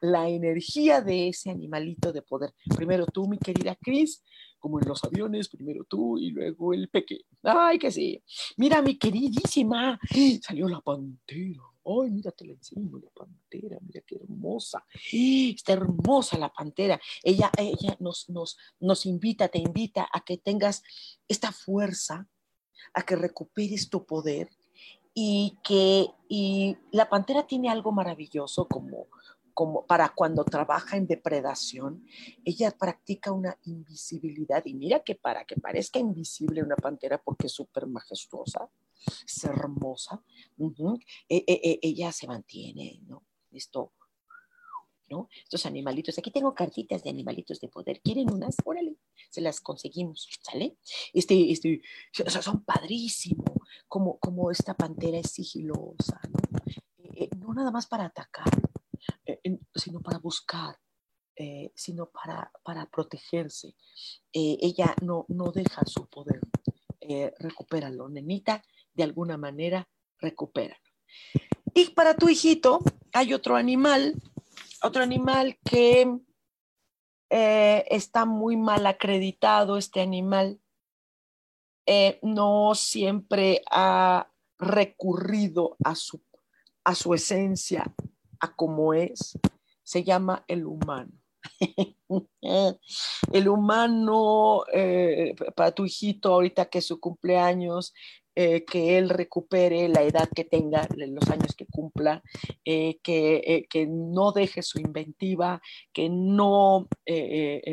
[0.00, 2.54] la energía de ese animalito de poder.
[2.76, 4.22] Primero tú, mi querida Cris,
[4.60, 7.22] como en los aviones, primero tú y luego el peque.
[7.42, 8.22] ¡Ay, que sí!
[8.56, 9.98] Mira, mi queridísima,
[10.40, 11.62] salió la pantera.
[11.84, 14.86] Ay, mira, te la enseño, la pantera, mira qué hermosa.
[15.12, 17.00] Está hermosa la pantera.
[17.22, 20.84] Ella, ella nos, nos, nos invita, te invita a que tengas
[21.26, 22.28] esta fuerza
[22.92, 24.48] a que recuperes tu poder
[25.14, 29.06] y que y la pantera tiene algo maravilloso como,
[29.54, 32.04] como para cuando trabaja en depredación,
[32.44, 37.52] ella practica una invisibilidad y mira que para que parezca invisible una pantera porque es
[37.52, 38.68] súper majestuosa,
[39.24, 40.22] es hermosa,
[40.58, 43.22] e, e, e, ella se mantiene, ¿no?
[43.52, 43.92] Esto
[45.08, 45.28] ¿no?
[45.42, 48.56] Estos animalitos, aquí tengo cartitas de animalitos de poder, ¿quieren unas?
[48.64, 48.96] Órale,
[49.30, 50.76] se las conseguimos, ¿sale?
[51.12, 51.82] Este, este,
[52.24, 56.58] o sea, son padrísimos, como, como esta pantera es sigilosa, ¿no?
[56.98, 58.48] Eh, eh, no nada más para atacar,
[59.26, 59.40] eh,
[59.74, 60.78] sino para buscar,
[61.74, 63.74] sino para, para protegerse.
[64.32, 66.40] ella no, no deja su poder,
[67.40, 68.62] recupéralo, nenita,
[68.92, 69.88] de alguna manera,
[70.20, 70.80] recupéralo.
[71.74, 72.78] Y para tu hijito
[73.12, 74.14] hay otro animal
[74.84, 76.18] otro animal que
[77.30, 80.60] eh, está muy mal acreditado, este animal
[81.86, 86.22] eh, no siempre ha recurrido a su,
[86.84, 87.94] a su esencia,
[88.40, 89.38] a cómo es,
[89.82, 91.12] se llama el humano.
[93.32, 97.94] el humano, eh, para tu hijito, ahorita que es su cumpleaños,
[98.36, 102.22] eh, que él recupere la edad que tenga, los años que cumpla,
[102.64, 105.60] eh, que, eh, que, no deje su inventiva,
[105.92, 106.88] que no,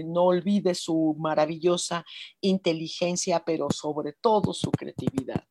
[0.06, 2.06] no olvide su maravillosa
[2.42, 5.44] inteligencia, pero sobre todo su creatividad.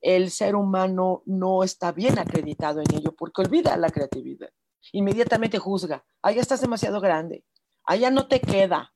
[0.00, 4.50] El ser humano no está bien acreditado en ello porque olvida la creatividad.
[4.92, 7.44] Inmediatamente juzga, allá estás demasiado grande,
[7.84, 8.91] allá no te queda,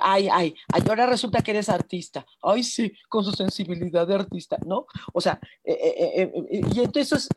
[0.00, 2.24] ay, ay, ay, ahora resulta que eres artista.
[2.42, 4.86] Ay, sí, con su sensibilidad de artista, ¿no?
[5.12, 7.28] O sea, eh, eh, eh, y entonces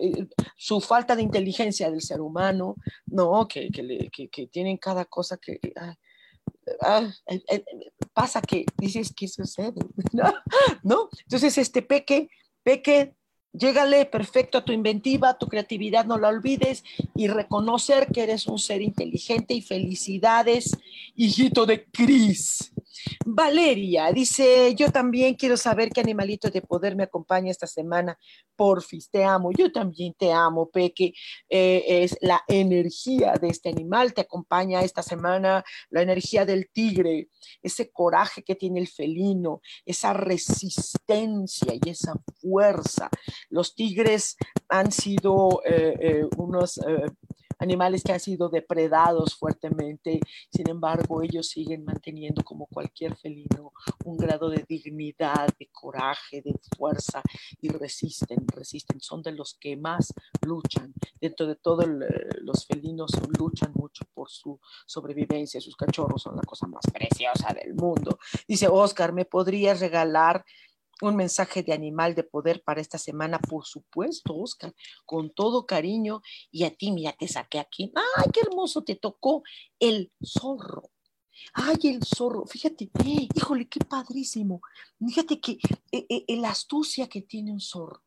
[0.55, 2.75] su falta de inteligencia del ser humano,
[3.07, 3.47] ¿no?
[3.47, 5.59] Que, que, tienen cada cosa que...
[8.13, 9.81] pasa que dices, ¿qué sucede?
[10.83, 11.09] ¿No?
[11.23, 12.29] Entonces, este peque,
[12.63, 13.15] peque
[13.57, 16.83] Llégale perfecto a tu inventiva, a tu creatividad, no la olvides
[17.15, 20.77] y reconocer que eres un ser inteligente y felicidades,
[21.15, 22.73] hijito de Cris.
[23.25, 28.17] Valeria dice, yo también quiero saber qué animalito de poder me acompaña esta semana.
[28.55, 29.51] Porfis, te amo.
[29.51, 31.13] Yo también te amo, Peque.
[31.49, 34.13] Eh, es la energía de este animal.
[34.13, 37.29] Te acompaña esta semana la energía del tigre,
[37.61, 43.09] ese coraje que tiene el felino, esa resistencia y esa fuerza.
[43.49, 44.37] Los tigres
[44.69, 46.79] han sido eh, eh, unos
[47.65, 50.19] animales que han sido depredados fuertemente,
[50.51, 53.73] sin embargo ellos siguen manteniendo como cualquier felino
[54.05, 57.21] un grado de dignidad, de coraje, de fuerza
[57.61, 60.93] y resisten, resisten, son de los que más luchan.
[61.19, 61.85] Dentro de todos
[62.41, 67.73] los felinos luchan mucho por su sobrevivencia, sus cachorros son la cosa más preciosa del
[67.73, 68.19] mundo.
[68.47, 70.45] Dice Oscar, ¿me podrías regalar
[71.01, 74.73] un mensaje de animal de poder para esta semana, por supuesto, Oscar,
[75.05, 76.21] con todo cariño.
[76.51, 77.91] Y a ti, mira, te saqué aquí.
[78.17, 78.83] ¡Ay, qué hermoso!
[78.83, 79.43] Te tocó
[79.79, 80.91] el zorro.
[81.53, 82.89] Ay, el zorro, fíjate,
[83.35, 84.61] híjole, qué padrísimo.
[85.05, 85.59] Fíjate que
[85.91, 88.01] eh, eh, la astucia que tiene un zorro,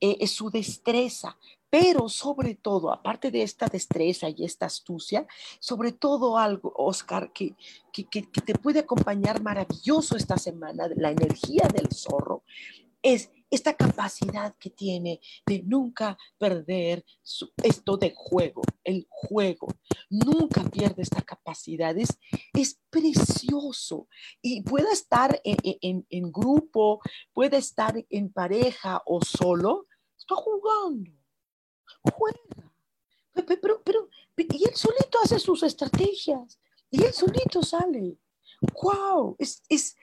[0.00, 1.38] eh, su destreza,
[1.70, 5.26] pero sobre todo, aparte de esta destreza y esta astucia,
[5.58, 7.54] sobre todo algo, Oscar, que,
[7.92, 12.44] que, te puede acompañar maravilloso esta semana, la energía del zorro,
[13.02, 17.04] es esta capacidad que tiene de nunca perder
[17.62, 19.68] esto de juego, el juego.
[20.10, 22.18] Nunca pierde esta capacidad, es,
[22.90, 24.08] precioso.
[24.40, 27.00] Y puede estar en, en grupo,
[27.32, 31.12] puede estar en pareja o solo, está jugando
[32.02, 32.38] juega.
[33.34, 36.58] Pero, pero, y él solito hace sus estrategias
[36.90, 38.18] y él solito sale.
[38.82, 39.36] ¡Wow!
[39.38, 39.96] Es, es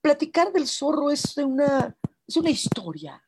[0.00, 3.22] platicar del zorro es una, es una historia.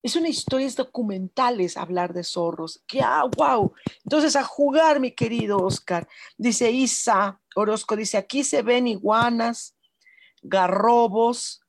[0.00, 2.82] Es una historia, es documentales hablar de zorros.
[2.86, 3.74] ¡Qué ah, wow!
[4.04, 6.08] Entonces, a jugar, mi querido Oscar.
[6.36, 9.76] Dice Isa Orozco, dice, aquí se ven iguanas,
[10.40, 11.62] garrobos,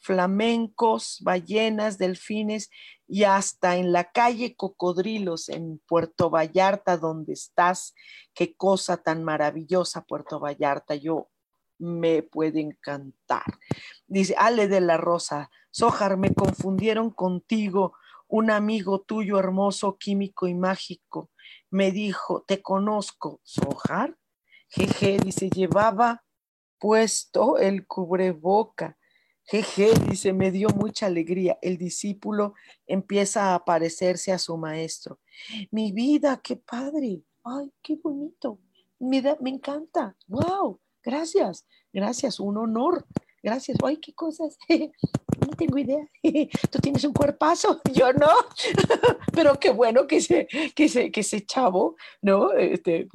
[0.00, 2.70] flamencos, ballenas, delfines
[3.06, 7.94] y hasta en la calle Cocodrilos en Puerto Vallarta, donde estás.
[8.34, 10.94] Qué cosa tan maravillosa, Puerto Vallarta.
[10.94, 11.28] Yo
[11.78, 13.44] me puede encantar.
[14.06, 17.94] Dice Ale de la Rosa, Sojar, me confundieron contigo,
[18.28, 21.30] un amigo tuyo hermoso, químico y mágico.
[21.70, 24.16] Me dijo, te conozco, Sojar.
[24.68, 26.24] Jeje, dice, llevaba
[26.78, 28.96] puesto el cubreboca
[29.46, 31.58] Jeje, dice, me dio mucha alegría.
[31.60, 32.54] El discípulo
[32.86, 35.20] empieza a parecerse a su maestro.
[35.70, 37.22] Mi vida, qué padre.
[37.44, 38.58] Ay, qué bonito.
[38.98, 40.16] Me, me encanta.
[40.26, 43.06] Wow, gracias, gracias, un honor.
[43.44, 43.76] Gracias.
[43.84, 44.56] Ay, qué cosas.
[45.40, 46.08] No tengo idea.
[46.70, 48.28] Tú tienes un cuerpazo, yo no.
[49.32, 52.52] Pero qué bueno que ese, que que ese chavo, ¿no?
[52.52, 53.08] Este,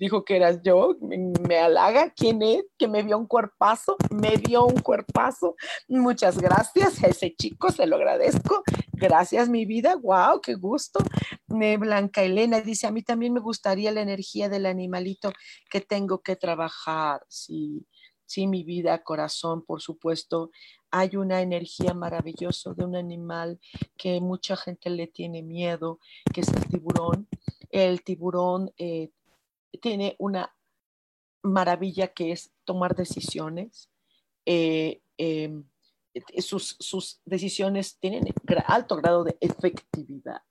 [0.00, 0.96] dijo que eras yo,
[1.46, 2.64] me, halaga, ¿quién es?
[2.78, 5.56] Que me vio un cuerpazo, me dio un cuerpazo.
[5.88, 8.62] Muchas gracias a ese chico, se lo agradezco.
[8.92, 11.00] Gracias, mi vida, wow, qué gusto.
[11.46, 15.32] Blanca Elena dice, a mí también me gustaría la energía del animalito
[15.70, 17.20] que tengo que trabajar.
[17.28, 17.86] Sí,
[18.24, 20.50] sí, mi vida, corazón, por supuesto.
[20.90, 23.60] Hay una energía maravillosa de un animal
[23.98, 26.00] que mucha gente le tiene miedo,
[26.32, 27.28] que es el tiburón.
[27.68, 29.10] El tiburón eh,
[29.78, 30.54] tiene una
[31.42, 33.90] maravilla que es tomar decisiones.
[34.46, 35.64] Eh, em,
[36.38, 38.24] sus, decisiones tienen
[38.66, 40.42] alto grado de efectividad.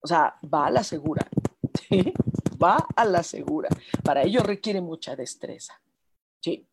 [0.00, 1.26] O sea, va a la segura.
[2.62, 3.68] Va a la segura.
[4.04, 5.80] Para ello requiere mucha destreza.
[6.40, 6.66] ¿sí?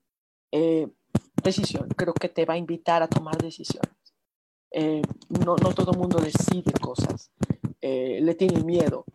[0.51, 0.87] Eh,
[1.41, 1.89] decisión.
[1.89, 3.95] Creo que te va a invitar a tomar decisiones.
[4.69, 5.01] Eh,
[5.43, 7.31] no, no todo mundo decide cosas.
[7.81, 9.05] le tiene miedo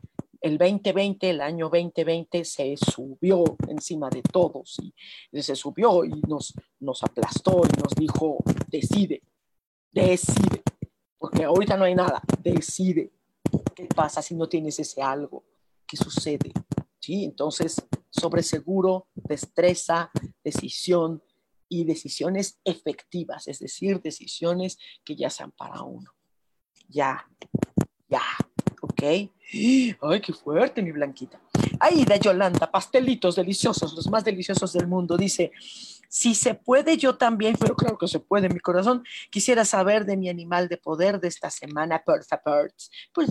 [0.47, 4.77] el 2020, el año 2020 se subió encima de todos
[5.33, 9.23] y se subió y nos, nos aplastó y nos dijo, decide,
[9.91, 10.63] decide,
[11.19, 13.13] porque ahorita no hay nada, decide.
[13.75, 15.45] ¿Qué pasa si no tienes ese algo?
[15.87, 16.53] ¿Qué sucede?
[17.01, 17.25] ¿Sí?
[17.25, 20.11] Entonces, sobre seguro, destreza,
[20.45, 21.23] decisión
[21.69, 26.13] y decisiones efectivas, es decir, decisiones que ya sean para uno.
[26.89, 27.29] Ya,
[28.09, 28.23] ya,
[28.81, 29.03] ¿ok?
[29.53, 31.41] Ay, qué fuerte, mi blanquita.
[31.79, 35.17] Aida Yolanda, pastelitos deliciosos, los más deliciosos del mundo.
[35.17, 35.53] Dice,
[36.09, 39.05] si se puede, yo también, pero claro que se puede, mi corazón.
[39.31, 42.73] Quisiera saber de mi animal de poder de esta semana, por favor.
[43.13, 43.25] Por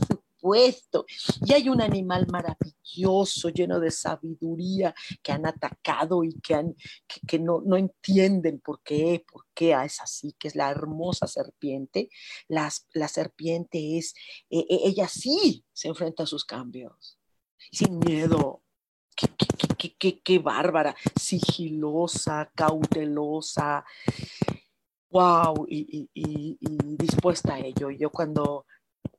[0.53, 6.75] Y hay un animal maravilloso, lleno de sabiduría, que han atacado y que, han,
[7.27, 12.09] que, no, no, entienden por qué, por qué es así, que es la hermosa serpiente.
[12.47, 14.13] La, la serpiente es,
[14.49, 17.19] e, e, ella sí se enfrenta a sus cambios,
[17.71, 18.61] sin miedo.
[19.15, 19.27] Qué,
[19.77, 23.85] qué, qué, qué, bárbara, sigilosa, cautelosa,
[25.09, 27.89] wow, y, y, y, dispuesta a ello.
[27.91, 28.65] Yo cuando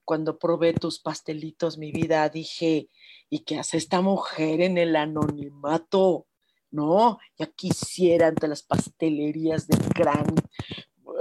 [0.04, 2.88] cuando probé tus pastelitos, mi vida, dije,
[3.28, 6.26] ¿y qué hace esta mujer en el anonimato?
[6.70, 10.34] No, ya quisiera ante las pastelerías de gran,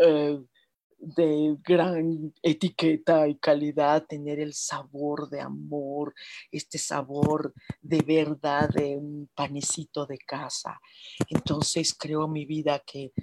[0.01, 0.39] eh,
[0.99, 6.13] de gran etiqueta y calidad tener el sabor de amor,
[6.51, 10.80] este sabor de verdad de un panecito de casa.
[11.30, 13.13] Entonces creo mi vida que,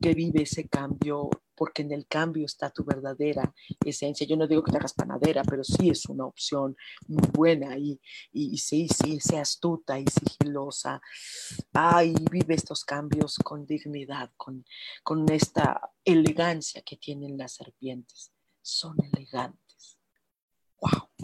[0.00, 4.26] que vive ese cambio porque en el cambio está tu verdadera esencia.
[4.26, 6.76] Yo no digo que te hagas panadera, pero sí es una opción
[7.08, 8.00] muy buena y,
[8.32, 11.00] y, sí, sí, sea astuta y sigilosa.
[11.72, 14.64] Ay, vive estos cambios con dignidad, con,
[15.02, 18.32] con esta elegancia que tienen las serpientes.
[18.62, 19.98] Son elegantes.
[20.80, 21.15] ¡Wow!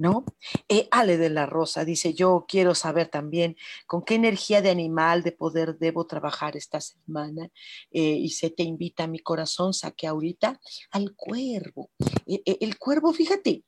[0.00, 0.24] ¿No?
[0.66, 5.22] Eh, Ale de la Rosa dice, yo quiero saber también con qué energía de animal,
[5.22, 7.50] de poder debo trabajar esta semana.
[7.90, 10.58] Eh, y se te invita a mi corazón, saque ahorita
[10.92, 11.90] al cuervo.
[12.26, 13.62] Eh, el cuervo, fíjate,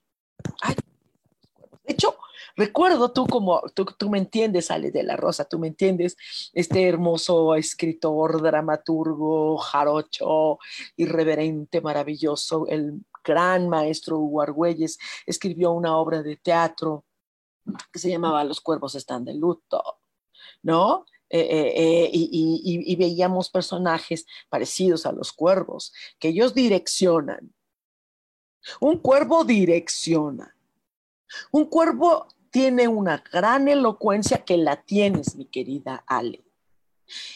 [1.83, 2.15] de hecho,
[2.55, 6.17] recuerdo tú como, tú, tú, me entiendes, Ale de la Rosa, tú me entiendes,
[6.53, 10.57] este hermoso escritor, dramaturgo, jarocho,
[10.95, 17.05] irreverente, maravilloso, el gran maestro Hugo Argüelles, escribió una obra de teatro
[17.91, 19.99] que se llamaba Los cuervos están de luto,
[20.61, 21.05] ¿no?
[21.29, 27.53] Eh, eh, eh, y, y veíamos personajes parecidos a los cuervos, que ellos direccionan.
[28.79, 30.55] Un cuervo direcciona.
[31.51, 36.43] Un cuervo tiene una gran elocuencia que la tienes, mi querida Ale,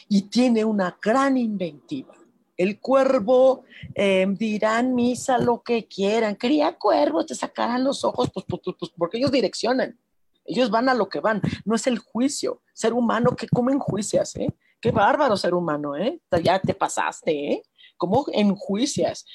[0.08, 2.13] y tiene una gran inventiva.
[2.58, 3.63] El cuervo
[3.96, 6.36] eh, dirán misa lo que quieran.
[6.36, 10.00] Cría cuervos, te sacarán los ojos, pues, pues, pues, pues, porque ellos direccionan.
[10.43, 11.41] Ellos van a lo que van.
[11.65, 12.62] No es el juicio.
[12.74, 14.50] Ser humano que come enjuicias, ¿eh?
[14.80, 16.20] Qué bárbaro ser humano, ¿eh?
[16.43, 17.63] Ya te pasaste, ¿eh?
[17.98, 19.26] ¿Cómo enjuicias?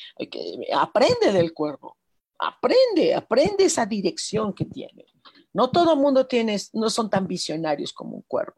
[0.75, 1.97] Aprende del cuervo.
[2.39, 5.05] Aprende, aprende esa dirección que tiene.
[5.53, 8.55] No todo mundo tiene, no son tan visionarios como un cuervo.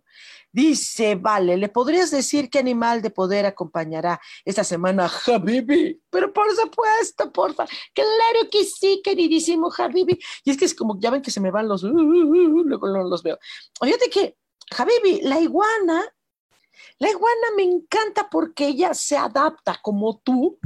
[0.53, 6.01] Dice, vale, ¿le podrías decir qué animal de poder acompañará esta semana a Habibi?
[6.11, 7.67] Pero por supuesto, porfa.
[7.93, 10.19] Claro que sí, queridísimo Habibi.
[10.45, 12.63] Y es que es como, ya ven que se me van los, uh, uh, uh,
[12.65, 13.39] luego los veo.
[13.83, 14.37] Fíjate que,
[14.79, 16.05] Habibi, la iguana,
[16.99, 20.59] la iguana me encanta porque ella se adapta como tú,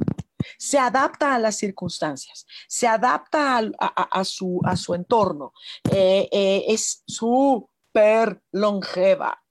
[0.58, 5.52] se adapta a las circunstancias, se adapta a, su, a su entorno,
[5.90, 9.42] eh, eh, es súper longeva,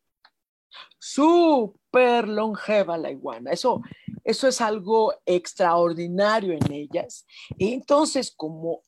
[1.00, 3.52] súper longeva la iguana.
[3.52, 3.82] Eso,
[4.24, 7.26] eso es algo extraordinario en ellas.
[7.58, 8.82] entonces, como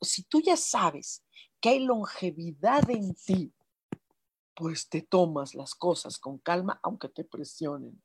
[0.00, 1.24] si tú ya sabes
[1.60, 3.52] que hay longevidad en ti,
[4.54, 8.02] pues te tomas las cosas con calma aunque te presionen.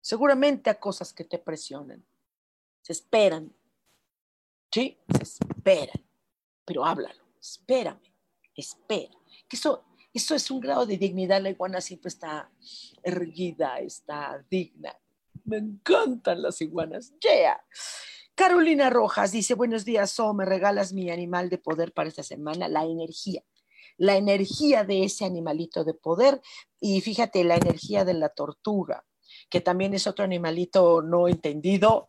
[0.00, 2.04] Seguramente a cosas que te presionen.
[2.84, 3.50] Se esperan.
[4.70, 6.04] Sí, se esperan.
[6.66, 8.12] Pero háblalo, espérame,
[8.54, 9.14] espera.
[9.48, 11.40] Que eso, eso es un grado de dignidad.
[11.40, 12.50] La iguana siempre está
[13.02, 14.94] erguida, está digna.
[15.46, 17.14] Me encantan las iguanas.
[17.20, 17.64] Yeah.
[18.34, 22.68] Carolina Rojas dice, buenos días, So, me regalas mi animal de poder para esta semana,
[22.68, 23.42] la energía
[23.96, 26.42] la energía de ese animalito de poder
[26.80, 29.04] y fíjate la energía de la tortuga,
[29.48, 32.06] que también es otro animalito no entendido,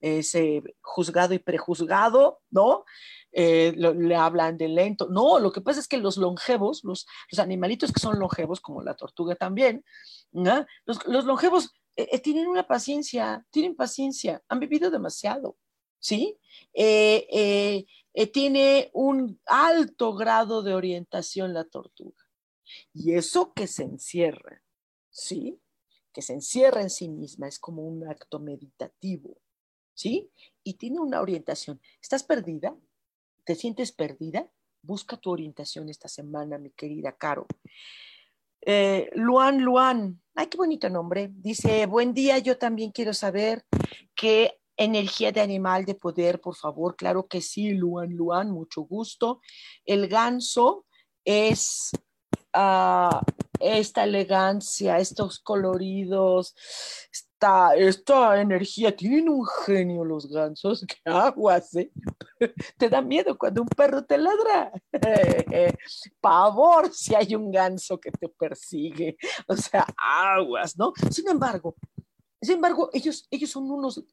[0.00, 0.36] es
[0.80, 2.84] juzgado y prejuzgado, ¿no?
[3.32, 5.08] Eh, le hablan de lento.
[5.08, 7.06] No, lo que pasa es que los longevos, los,
[7.38, 9.84] animalitos que son longevos, como la tortuga también,
[10.32, 15.56] los, longevos eh, eh, tienen una paciencia, tienen paciencia, han vivido demasiado,
[15.98, 16.38] ¿sí?
[16.72, 17.86] Eh,
[18.32, 22.24] tiene un alto grado de orientación la tortuga.
[22.92, 24.62] Y eso que se encierra,
[25.10, 25.60] ¿sí?
[26.12, 29.38] Que se encierra en sí misma, es como un acto meditativo,
[29.98, 30.30] ¿sí?
[30.62, 31.80] Y tiene una orientación.
[32.00, 32.76] ¿Estás perdida?
[33.44, 34.48] ¿Te sientes perdida?
[34.80, 37.46] Busca tu orientación esta semana, mi querida Caro.
[38.60, 41.30] Eh, Luan Luan, ay, qué bonito nombre.
[41.32, 43.64] Dice, buen día, yo también quiero saber
[44.14, 46.94] qué energía de animal de poder, por favor.
[46.94, 49.40] Claro que sí, Luan Luan, mucho gusto.
[49.84, 50.86] El ganso
[51.24, 51.90] es
[52.52, 53.20] ah,
[53.58, 56.54] esta elegancia, estos coloridos,
[57.76, 58.94] esta, energía.
[58.94, 61.90] Tienen un genio los gansos, qué aguas, ¿eh?
[62.76, 64.72] Te da miedo cuando un perro te ladra.
[66.20, 69.16] Pavor si hay un ganso que te persigue.
[69.46, 70.92] O sea, aguas, ¿no?
[71.10, 71.76] Sin embargo,
[72.40, 74.04] sin embargo, ellos, ellos son unos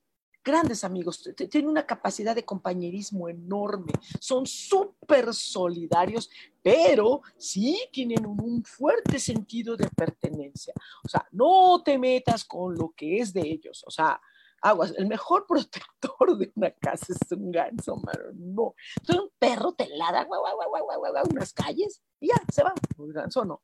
[0.46, 6.30] grandes amigos, tienen una capacidad de compañerismo enorme, son súper solidarios,
[6.62, 10.74] pero sí tienen un, fuerte sentido de pertenencia.
[11.04, 14.22] O sea, no te metas con lo que es de ellos, o sea,
[14.62, 18.76] aguas, el mejor protector de una casa es un ganso, mano, no.
[18.98, 22.64] Entonces un perro te ladra, guau, guau, guau, guau, guau, unas calles y ya, se
[22.64, 22.74] va.
[23.00, 23.64] El ganso no.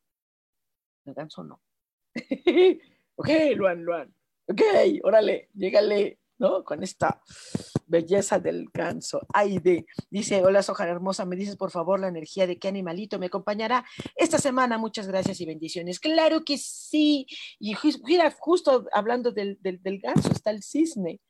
[1.05, 1.61] El ganso no.
[3.15, 4.15] ok, Luan, Luan.
[4.47, 4.61] Ok,
[5.03, 6.63] órale, llégale ¿no?
[6.63, 7.21] Con esta
[7.85, 9.21] belleza del ganso.
[9.31, 13.27] Aide dice, hola Soja hermosa, me dices por favor la energía de qué animalito me
[13.27, 13.85] acompañará
[14.15, 14.79] esta semana.
[14.79, 15.99] Muchas gracias y bendiciones.
[15.99, 17.27] Claro que sí.
[17.59, 21.21] Y mira, justo hablando del, del ganso está el cisne.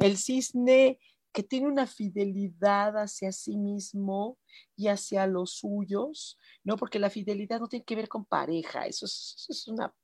[0.00, 0.98] El cisne
[1.32, 4.38] que tiene una fidelidad hacia sí mismo
[4.74, 6.78] y hacia los suyos, ¿no?
[6.78, 9.94] Porque la fidelidad no tiene que ver con pareja, eso es, una,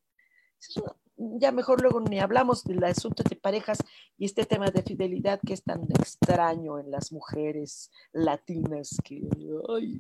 [0.60, 0.94] es una,
[1.38, 3.78] ya mejor luego ni hablamos del asunto de parejas
[4.16, 9.20] y este tema de fidelidad que es tan extraño en las mujeres latinas que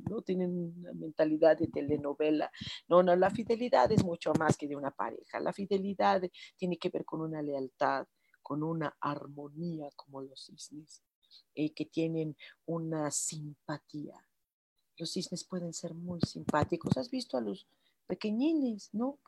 [0.08, 2.50] no tienen una mentalidad de telenovela.
[2.88, 5.40] No, no, la fidelidad es mucho más que de una pareja.
[5.40, 6.22] La fidelidad
[6.56, 8.06] tiene que ver con una lealtad,
[8.42, 11.02] con una armonía como los cisnes,
[11.54, 14.14] eh, que tienen una simpatía.
[14.96, 16.96] Los cisnes pueden ser muy simpáticos.
[16.96, 17.66] ¿Has visto a los
[18.06, 19.18] pequeñines, no?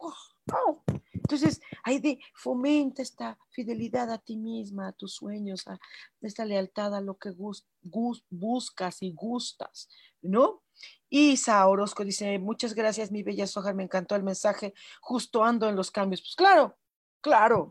[1.25, 5.79] Entonces, hay de fomenta esta fidelidad a ti misma, a tus sueños, a
[6.21, 7.33] esta lealtad a lo que
[8.31, 9.89] buscas y gustas,
[10.21, 10.63] ¿no?
[11.09, 15.77] Isa Orozco dice, muchas gracias, mi bella soja, me encantó el mensaje, justo ando en
[15.77, 16.21] los cambios.
[16.21, 16.77] Pues claro,
[17.23, 17.69] claro,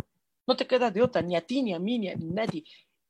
[0.48, 2.64] no te queda de otra, ni a ti, ni a mí, ni a nadie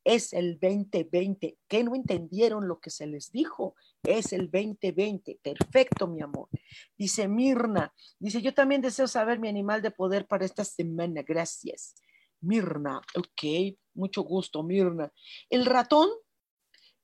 [0.04, 1.58] es el 2020.
[1.68, 3.76] ¿Qué no entendieron lo que se les dijo?
[4.04, 5.40] Es el 2020.
[5.42, 6.50] Perfecto, mi amor.
[6.98, 11.22] Dice Mirna, dice, yo también deseo saber mi animal de poder para esta semana.
[11.24, 11.96] Gracias.
[12.42, 15.12] Mirna, ok, mucho gusto, Mirna.
[15.50, 16.10] El ratón,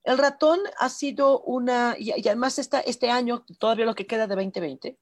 [0.03, 4.35] el ratón ha sido una, y, además está este año, todavía lo que queda de
[4.35, 4.99] 2020,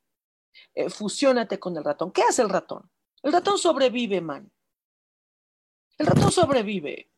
[0.76, 2.12] eh, fusiónate con el ratón.
[2.12, 2.90] ¿Qué hace el ratón?
[3.24, 4.52] El ratón sobrevive, man.
[5.98, 7.10] El ratón sobrevive.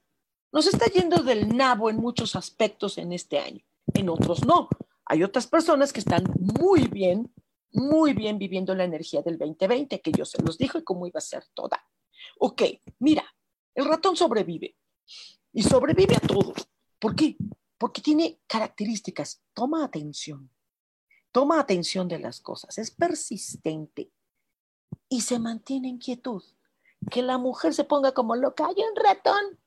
[0.52, 4.68] Nos está yendo del nabo en muchos aspectos en este año, en otros no.
[5.06, 7.32] Hay otras personas que están muy bien,
[7.72, 11.22] muy bien viviendo la energía del 2020, que yo se los dije cómo iba a
[11.22, 11.84] ser toda.
[12.40, 12.64] Ok,
[13.00, 13.24] mira,
[13.76, 14.76] el ratón sobrevive
[15.54, 16.54] y sobrevive a todo.
[17.00, 17.38] ¿Por qué?
[17.78, 19.42] Porque tiene características.
[19.54, 20.50] Toma atención,
[21.32, 24.12] toma atención de las cosas, es persistente
[25.10, 26.44] y se mantiene en quietud.
[27.10, 29.60] Que la mujer se ponga como loca, hay un ratón,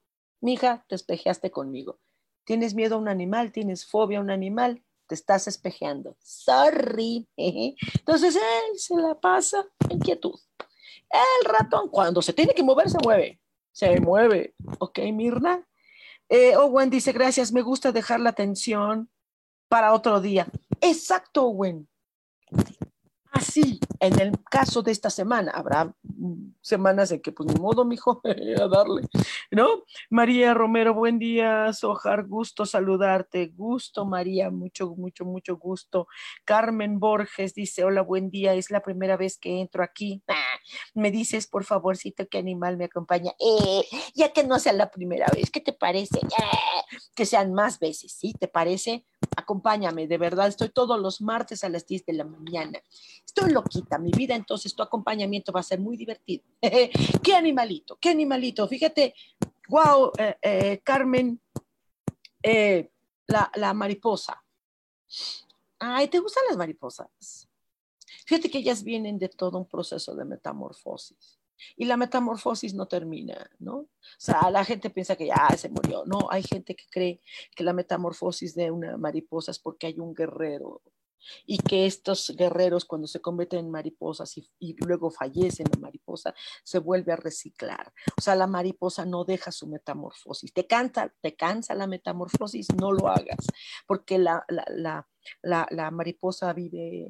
[0.42, 1.98] mija, te espejeaste conmigo.
[2.44, 3.52] ¿Tienes miedo a un animal?
[3.52, 4.82] ¿Tienes fobia a un animal?
[5.06, 6.16] Te estás espejeando.
[6.20, 7.28] Sorry.
[7.36, 10.38] Entonces él se la pasa en quietud.
[11.10, 13.40] El ratón, cuando se tiene que mover, se mueve.
[13.70, 14.54] Se mueve.
[14.78, 15.66] ¿Ok, Mirna?
[16.28, 19.10] Eh, Owen dice, gracias, me gusta dejar la atención
[19.68, 20.46] para otro día.
[20.80, 21.88] Exacto, Owen.
[23.42, 25.92] Así, en el caso de esta semana, habrá
[26.60, 29.02] semanas en que, pues, ni modo, mijo, a darle,
[29.50, 29.82] ¿no?
[30.10, 36.06] María Romero, buen día, Sojar, gusto saludarte, gusto, María, mucho, mucho, mucho gusto.
[36.44, 40.22] Carmen Borges dice, hola, buen día, es la primera vez que entro aquí.
[40.28, 40.58] Ah,
[40.94, 43.32] me dices, por favorcito, qué animal me acompaña.
[43.40, 43.84] Eh,
[44.14, 46.20] ya que no sea la primera vez, ¿qué te parece?
[46.20, 48.34] Eh, que sean más veces, ¿sí?
[48.38, 49.04] ¿Te parece?
[49.42, 52.80] Acompáñame, de verdad, estoy todos los martes a las 10 de la mañana.
[53.24, 56.44] Estoy loquita, mi vida, entonces tu acompañamiento va a ser muy divertido.
[57.22, 57.98] ¿Qué animalito?
[58.00, 58.68] ¿Qué animalito?
[58.68, 59.14] Fíjate,
[59.68, 61.40] wow, eh, eh, Carmen,
[62.42, 62.90] eh,
[63.26, 64.42] la, la mariposa.
[65.78, 67.48] Ay, ¿te gustan las mariposas?
[68.26, 71.41] Fíjate que ellas vienen de todo un proceso de metamorfosis.
[71.76, 73.76] Y la metamorfosis no termina, ¿no?
[73.76, 73.88] O
[74.18, 76.04] sea, la gente piensa que ya se murió.
[76.06, 77.20] No, hay gente que cree
[77.54, 80.82] que la metamorfosis de una mariposa es porque hay un guerrero
[81.46, 86.34] y que estos guerreros cuando se convierten en mariposas y, luego fallecen en mariposa,
[86.64, 87.92] se vuelve a reciclar.
[88.16, 90.52] O sea, la mariposa no deja su metamorfosis.
[90.52, 93.46] Te cansa, te cansa la metamorfosis, no lo hagas,
[93.86, 95.06] porque la, la,
[95.42, 97.08] la, la mariposa vive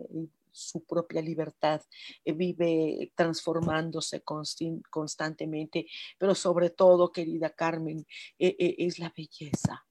[0.52, 1.82] su propia libertad,
[2.24, 5.86] eh, vive transformándose constantemente,
[6.18, 8.06] pero sobre todo, querida Carmen,
[8.38, 9.86] eh, eh, es la belleza,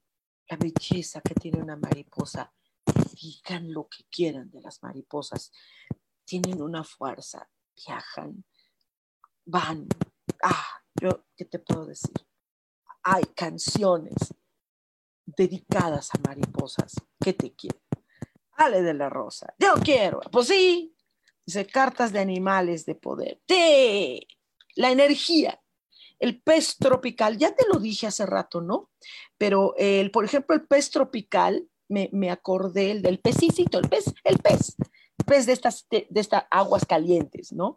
[0.48, 2.52] la belleza que tiene una mariposa.
[3.20, 5.52] Digan lo que quieran de las mariposas,
[6.24, 8.44] tienen una fuerza, viajan,
[9.44, 9.86] van.
[10.42, 12.14] Ah, yo, ¿qué te puedo decir?
[13.04, 14.14] Hay canciones
[15.24, 17.81] dedicadas a mariposas que te quieren
[18.56, 19.54] Ale de la Rosa.
[19.58, 20.20] Yo quiero.
[20.30, 20.94] Pues sí.
[21.44, 23.40] Dice cartas de animales de poder.
[23.48, 24.26] Sí.
[24.76, 25.60] La energía.
[26.18, 27.36] El pez tropical.
[27.38, 28.90] Ya te lo dije hace rato, ¿no?
[29.38, 34.14] Pero, el, por ejemplo, el pez tropical, me, me acordé el del pecicito, el pez,
[34.24, 34.76] el pez.
[35.18, 37.74] El pez de estas, de, estas aguas calientes, ¿no?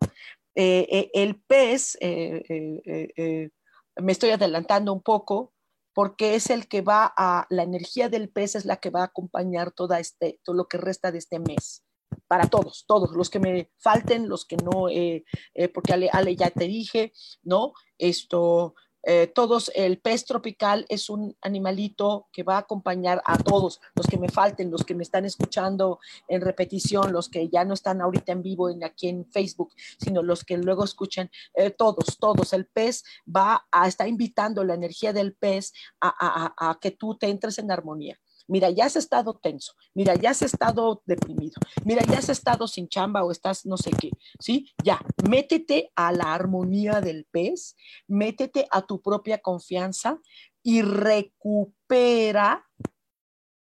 [0.54, 3.50] Eh, eh, el pez, eh,
[3.98, 5.55] me estoy adelantando un poco,
[5.96, 9.06] porque es el que va a, la energía del pez es la que va a
[9.06, 11.86] acompañar toda este, todo lo que resta de este mes.
[12.28, 15.24] Para todos, todos, los que me falten, los que no, eh,
[15.54, 17.74] eh, porque Ale, Ale, ya te dije, ¿no?
[17.98, 18.76] Esto,
[19.06, 24.08] eh, todos, el pez tropical es un animalito que va a acompañar a todos, los
[24.08, 28.02] que me falten, los que me están escuchando en repetición, los que ya no están
[28.02, 32.54] ahorita en vivo en, aquí en Facebook, sino los que luego escuchan, eh, todos, todos.
[32.54, 33.04] El pez
[33.34, 38.20] va a estar invitando la energía del pez a que tú te entres en armonía.
[38.48, 42.88] Mira, ya has estado tenso, mira, ya has estado deprimido, mira, ya has estado sin
[42.88, 44.72] chamba o estás no sé qué, ¿sí?
[44.84, 47.76] Ya, métete a la armonía del pez,
[48.08, 50.20] métete a tu propia confianza
[50.62, 52.68] y recupera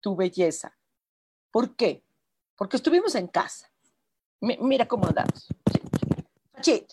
[0.00, 0.76] tu belleza.
[1.50, 2.04] ¿Por qué?
[2.54, 3.70] Porque estuvimos en casa.
[4.40, 5.48] mira cómo andamos.
[6.60, 6.86] Sí,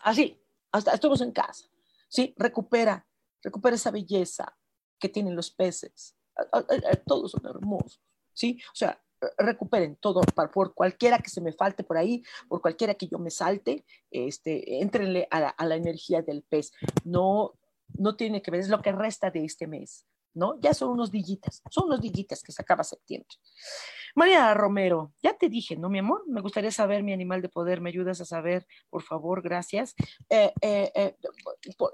[0.00, 1.66] así, hasta estuvimos en casa.
[2.08, 3.06] Sí, recupera,
[3.42, 4.56] recupera esa belleza
[4.98, 6.16] que tienen los peces
[7.06, 8.00] todos son hermosos,
[8.32, 8.60] ¿sí?
[8.72, 9.00] O sea,
[9.38, 10.20] recuperen todo,
[10.52, 14.80] por cualquiera que se me falte por ahí, por cualquiera que yo me salte, este,
[14.80, 16.72] entrenle a la, a la energía del pez.
[17.04, 17.52] No,
[17.98, 20.06] no tiene que ver, es lo que resta de este mes.
[20.34, 20.58] ¿No?
[20.60, 23.36] Ya son unos dillitas, son unos dillitas que se acaba septiembre.
[24.14, 26.24] María Romero, ya te dije, ¿no, mi amor?
[26.28, 29.42] Me gustaría saber mi animal de poder, ¿me ayudas a saber, por favor?
[29.42, 29.94] Gracias.
[30.28, 31.16] Eh, eh, eh,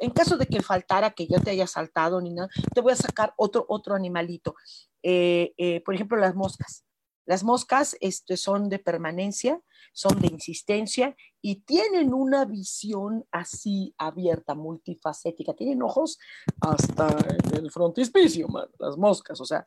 [0.00, 2.96] en caso de que faltara, que yo te haya saltado ni nada, te voy a
[2.96, 4.54] sacar otro, otro animalito.
[5.02, 6.84] por ejemplo, las moscas.
[7.28, 9.60] Las moscas este, son de permanencia,
[9.92, 15.52] son de insistencia y tienen una visión así abierta, multifacética.
[15.52, 16.18] Tienen ojos
[16.62, 17.14] hasta
[17.52, 18.48] el frontispicio,
[18.78, 19.66] las moscas, o sea,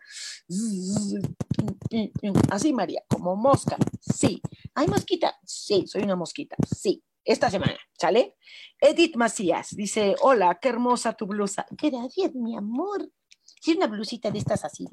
[2.50, 4.42] así María, como mosca, sí.
[4.74, 5.38] ¿Hay mosquita?
[5.46, 7.04] Sí, soy una mosquita, sí.
[7.24, 8.38] Esta semana, ¿sale?
[8.80, 11.68] Edith Macías dice, hola, qué hermosa tu blusa.
[11.70, 13.08] Gracias, mi amor.
[13.62, 14.88] Tiene una blusita de estas así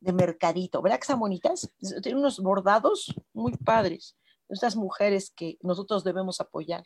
[0.00, 1.72] de, mercadito, ¿verdad que están bonitas?
[2.02, 4.18] Tiene unos bordados muy padres.
[4.50, 6.84] Estas mujeres que nosotros debemos apoyar,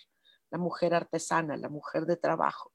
[0.50, 2.70] la mujer artesana, la mujer de trabajo.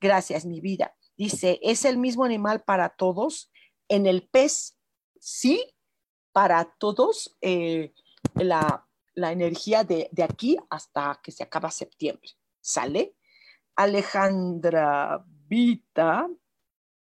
[0.00, 0.96] Gracias, mi vida.
[1.16, 3.52] Dice, ¿es el mismo animal para todos?
[3.88, 4.76] En el pez,
[5.20, 5.72] sí,
[6.32, 7.92] para todos, eh,
[8.34, 8.84] la,
[9.14, 12.30] energía de, de aquí hasta que se acaba septiembre.
[12.60, 13.14] ¿Sale?
[13.76, 16.28] Alejandra Vita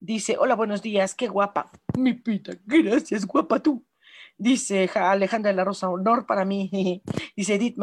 [0.06, 1.72] Dice, hola, buenos días, qué guapa.
[1.98, 3.84] Mi pita, gracias, guapa tú.
[4.38, 6.70] Dice Alejandra de la Rosa, honor para mí.
[7.36, 7.76] Dice Edith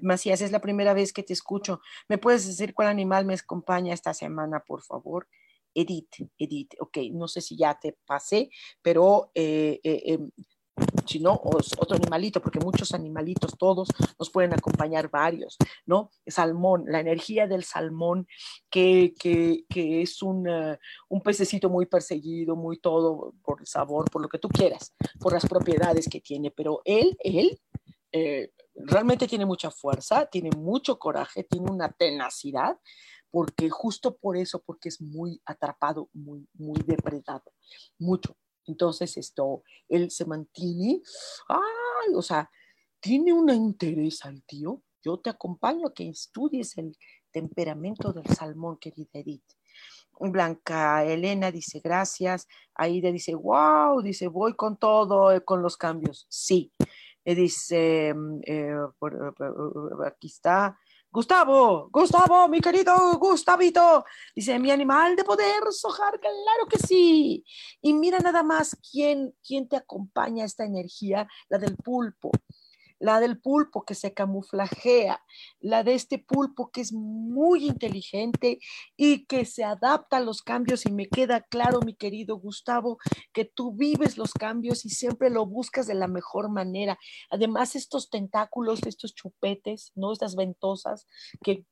[0.00, 1.80] Macías, es la primera vez que te escucho.
[2.08, 5.26] ¿Me puedes decir cuál animal me acompaña esta semana, por favor?
[5.74, 8.48] Edith, Edith, ok, no sé si ya te pasé,
[8.80, 10.30] pero eh, eh, em,
[11.06, 15.56] si no, otro animalito, porque muchos animalitos, todos nos pueden acompañar varios,
[15.86, 16.10] ¿no?
[16.26, 18.26] Salmón, la energía del salmón,
[18.70, 20.48] que, que, que es un,
[21.08, 25.32] un, pececito muy perseguido, muy todo por el sabor, por lo que tú quieras, por
[25.32, 27.60] las propiedades que tiene, pero él, él,
[28.12, 32.78] eh, realmente tiene mucha fuerza, tiene mucho coraje, tiene una tenacidad,
[33.30, 37.52] porque justo por eso, porque es muy atrapado, muy, muy depredado,
[37.98, 38.36] mucho.
[38.66, 41.00] Entonces, esto, él se mantiene,
[41.48, 42.50] ay, o sea,
[43.00, 44.82] tiene un interés al tío.
[45.02, 46.96] Yo te acompaño a que estudies el
[47.30, 49.44] temperamento del salmón, querida Edith.
[50.18, 52.48] Blanca Elena dice gracias.
[52.74, 56.26] Aida dice, wow, dice, voy con todo, eh, con los cambios.
[56.28, 56.72] Sí.
[57.24, 58.76] Eh, dice, mm, eh,
[60.06, 60.78] aquí está.
[61.16, 64.04] Gustavo, Gustavo, mi querido Gustavito,
[64.34, 67.42] dice, mi animal de poder, Sojar, claro que sí.
[67.80, 72.30] Y mira nada más quién, quién te acompaña esta energía, la del pulpo
[72.98, 75.22] la del pulpo que se camuflajea,
[75.60, 78.58] la de este pulpo que es muy inteligente
[78.96, 82.98] y que se adapta a los cambios y me queda claro, mi querido Gustavo,
[83.32, 86.98] que tú vives los cambios y siempre lo buscas de la mejor manera.
[87.30, 90.12] Además, estos tentáculos, estos chupetes, ¿no?
[90.12, 91.06] Estas ventosas
[91.42, 91.64] que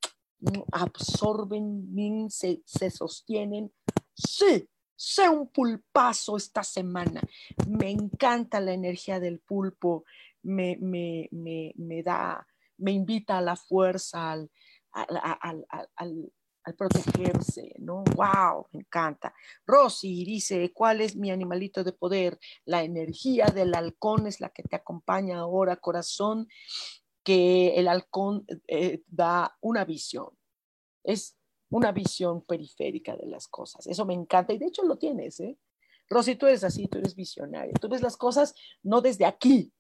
[0.72, 3.72] absorben, se, se sostienen.
[4.14, 7.22] Sí, sé un pulpazo esta semana.
[7.66, 10.04] Me encanta la energía del pulpo
[10.44, 12.46] me, me, me, me da,
[12.78, 14.50] me invita a la fuerza, al,
[14.92, 15.66] al,
[15.96, 16.32] al,
[16.64, 18.04] al protegerse, ¿no?
[18.16, 18.68] ¡Wow!
[18.72, 19.34] Me encanta.
[19.66, 22.38] Rosy dice, ¿cuál es mi animalito de poder?
[22.64, 26.48] La energía del halcón es la que te acompaña ahora, corazón,
[27.22, 30.28] que el halcón eh, da una visión.
[31.04, 31.36] Es
[31.70, 33.86] una visión periférica de las cosas.
[33.86, 35.58] Eso me encanta y de hecho lo tienes, ¿eh?
[36.08, 37.72] Rosy, tú eres así, tú eres visionaria.
[37.80, 39.72] Tú ves las cosas no desde aquí,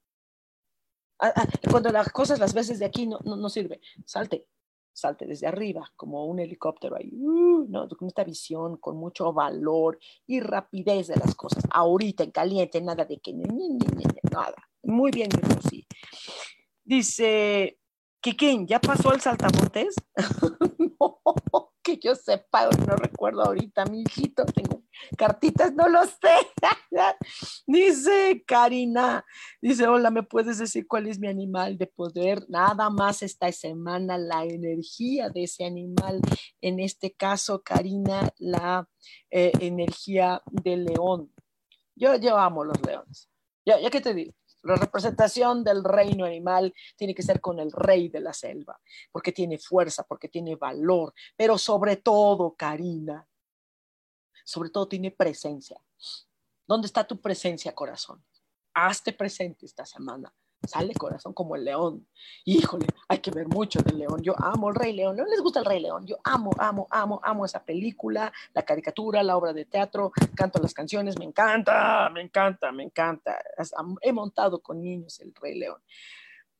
[1.70, 3.80] cuando las cosas las ves desde aquí no, no, sirve.
[4.04, 4.46] Salte,
[4.92, 7.88] salte desde arriba, como un helicóptero ahí, uh, ¿no?
[7.88, 11.64] con esta visión, con mucho valor y rapidez de las cosas.
[11.70, 14.54] Ahorita, en caliente, nada de que, nada.
[14.82, 15.30] Muy bien,
[15.68, 15.86] sí.
[16.84, 17.78] Dice,
[18.20, 19.94] Kikín, ¿ya pasó el saltamontes?
[21.00, 21.20] no,
[21.84, 24.82] que yo sepa, no recuerdo ahorita, mi hijito, tengo
[25.16, 26.34] cartitas, no lo sé.
[27.66, 29.24] dice Karina,
[29.60, 32.44] dice, hola, ¿me puedes decir cuál es mi animal de poder?
[32.48, 36.20] Nada más esta semana la energía de ese animal,
[36.60, 38.88] en este caso, Karina, la
[39.30, 41.32] eh, energía del león.
[41.94, 43.28] Yo, yo amo los leones.
[43.66, 44.32] Ya, ya que te digo,
[44.64, 48.80] la representación del reino animal tiene que ser con el rey de la selva,
[49.12, 53.26] porque tiene fuerza, porque tiene valor, pero sobre todo, Karina,
[54.44, 55.80] sobre todo tiene presencia.
[56.66, 58.24] ¿Dónde está tu presencia, corazón?
[58.74, 60.34] Hazte presente esta semana.
[60.66, 62.06] Sale corazón como el león.
[62.44, 64.22] Híjole, hay que ver mucho del león.
[64.22, 65.16] Yo amo el Rey León.
[65.16, 66.06] ¿No les gusta el Rey León?
[66.06, 70.12] Yo amo, amo, amo, amo esa película, la caricatura, la obra de teatro.
[70.34, 71.18] Canto las canciones.
[71.18, 73.38] Me encanta, me encanta, me encanta.
[74.00, 75.80] He montado con niños el Rey León.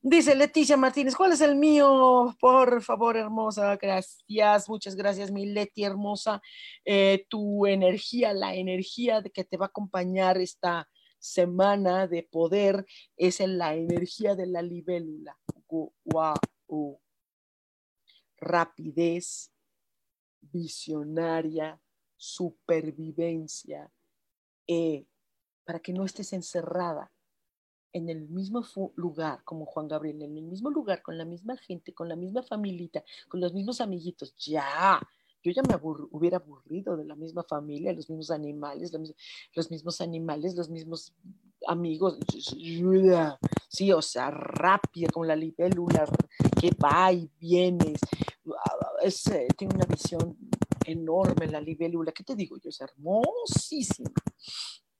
[0.07, 2.35] Dice Leticia Martínez, ¿cuál es el mío?
[2.39, 6.43] Por favor, hermosa, gracias, muchas gracias, mi Leti hermosa.
[6.85, 10.87] Eh, tu energía, la energía de que te va a acompañar esta
[11.25, 12.85] semana de poder
[13.17, 15.37] es en la energía de la libélula.
[15.67, 16.99] Wow.
[18.37, 19.51] Rapidez,
[20.41, 21.81] visionaria,
[22.15, 23.91] supervivencia,
[24.67, 25.05] eh,
[25.63, 27.11] para que no estés encerrada
[27.91, 28.63] en el mismo
[28.95, 32.43] lugar como Juan Gabriel, en el mismo lugar, con la misma gente, con la misma
[32.43, 34.99] familita, con los mismos amiguitos, ya,
[35.45, 35.75] yo ya me
[36.11, 41.13] hubiera aburrido de la misma familia, los mismos animales, los, mismos animales, los mismos
[41.67, 42.17] amigos,
[43.69, 46.07] sí, o sea, rápida, como la libélula,
[46.59, 47.93] que va y viene,
[49.03, 50.35] es, eh, tiene una visión
[50.83, 52.69] enorme la libélula, ¿qué te digo yo?
[52.69, 54.11] Es hermosísima.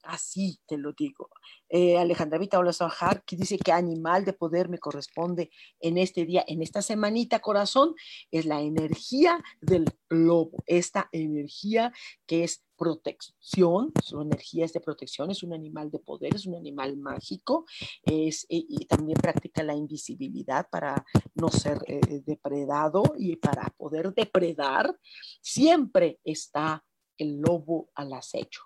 [0.06, 1.30] Así te lo digo.
[1.68, 5.50] Eh, Alejandra Vita Olazajar, que dice que animal de poder me corresponde
[5.80, 7.96] en este día, en esta semanita, corazón,
[8.32, 11.92] es la energía del lobo, esta energía
[12.28, 16.56] que es protección, su energía es de protección, es un animal de poder, es un
[16.56, 17.66] animal mágico,
[18.04, 21.04] es, y, también practica la invisibilidad para
[21.34, 24.98] no ser eh, depredado y para poder depredar,
[25.42, 26.86] siempre está
[27.18, 28.62] el lobo al acecho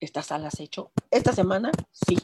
[0.00, 0.92] ¿Estás al acecho?
[1.10, 2.16] Esta semana, sí.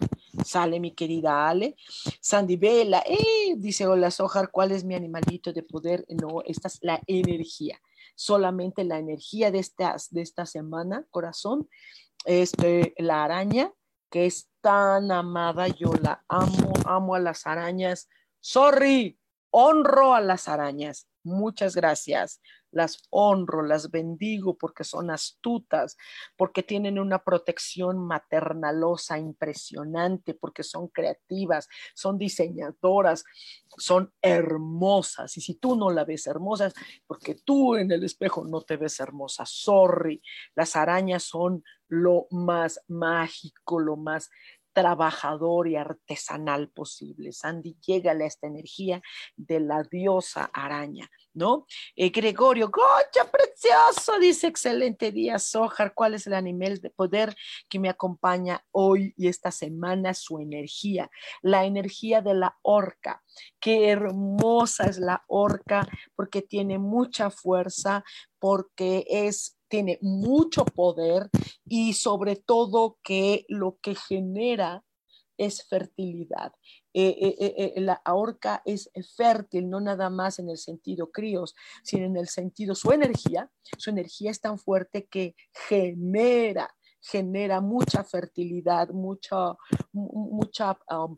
[0.44, 1.76] Sale mi querida Ale.
[2.20, 6.04] Sandy Vela, eh, dice, hola Sojar, ¿cuál es mi animalito de poder?
[6.08, 7.80] No, esta es la energía.
[8.14, 9.66] Solamente la energía de,
[10.10, 11.68] de esta semana, corazón,
[12.24, 12.52] es
[12.98, 13.72] la araña,
[14.08, 18.08] que es tan amada, yo la amo, amo a las arañas.
[18.40, 19.18] Sorry,
[19.50, 21.08] honro a las arañas.
[21.24, 22.40] Muchas gracias.
[22.74, 25.96] Las honro, las bendigo porque son astutas,
[26.36, 33.24] porque tienen una protección maternalosa impresionante, porque son creativas, son diseñadoras,
[33.78, 35.36] son hermosas.
[35.36, 36.72] Y si tú no la ves hermosa,
[37.06, 39.44] porque tú en el espejo no te ves hermosa.
[39.46, 40.20] Sorry,
[40.54, 44.30] las arañas son lo más mágico, lo más
[44.74, 47.32] trabajador y artesanal posible.
[47.32, 49.00] Sandy, llega a esta energía
[49.36, 51.66] de la diosa araña, ¿no?
[51.96, 54.18] Eh, Gregorio, ¡Gocha, precioso!
[54.18, 55.92] Dice, excelente día, Sojar.
[55.94, 57.36] ¿Cuál es el animal de poder
[57.68, 60.14] que me acompaña hoy y esta semana?
[60.14, 61.10] Su energía,
[61.42, 63.22] la energía de la orca.
[63.60, 68.04] Qué hermosa es la orca porque tiene mucha fuerza,
[68.38, 71.28] porque es tiene mucho poder
[71.66, 74.84] y sobre todo que lo que genera
[75.36, 76.52] es fertilidad.
[76.96, 82.06] Eh, eh, eh, la orca es fértil, no nada más en el sentido críos, sino
[82.06, 83.50] en el sentido su energía.
[83.76, 85.34] Su energía es tan fuerte que
[85.68, 89.56] genera, genera mucha fertilidad, mucha,
[89.92, 91.16] mucha, um,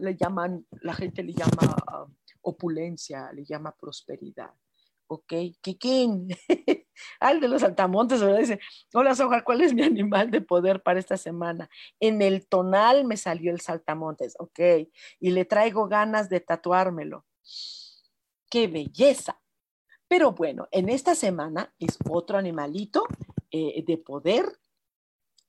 [0.00, 4.52] le llaman, la gente le llama um, opulencia, le llama prosperidad.
[5.06, 5.32] ¿Ok?
[5.62, 6.28] Kikín.
[7.20, 8.38] Al de los saltamontes, ¿verdad?
[8.38, 8.60] Dice,
[8.92, 11.68] hola Soja, ¿cuál es mi animal de poder para esta semana?
[12.00, 14.60] En el tonal me salió el saltamontes, ok,
[15.20, 17.24] y le traigo ganas de tatuármelo.
[18.50, 19.40] ¡Qué belleza!
[20.08, 23.04] Pero bueno, en esta semana es otro animalito
[23.50, 24.46] eh, de poder.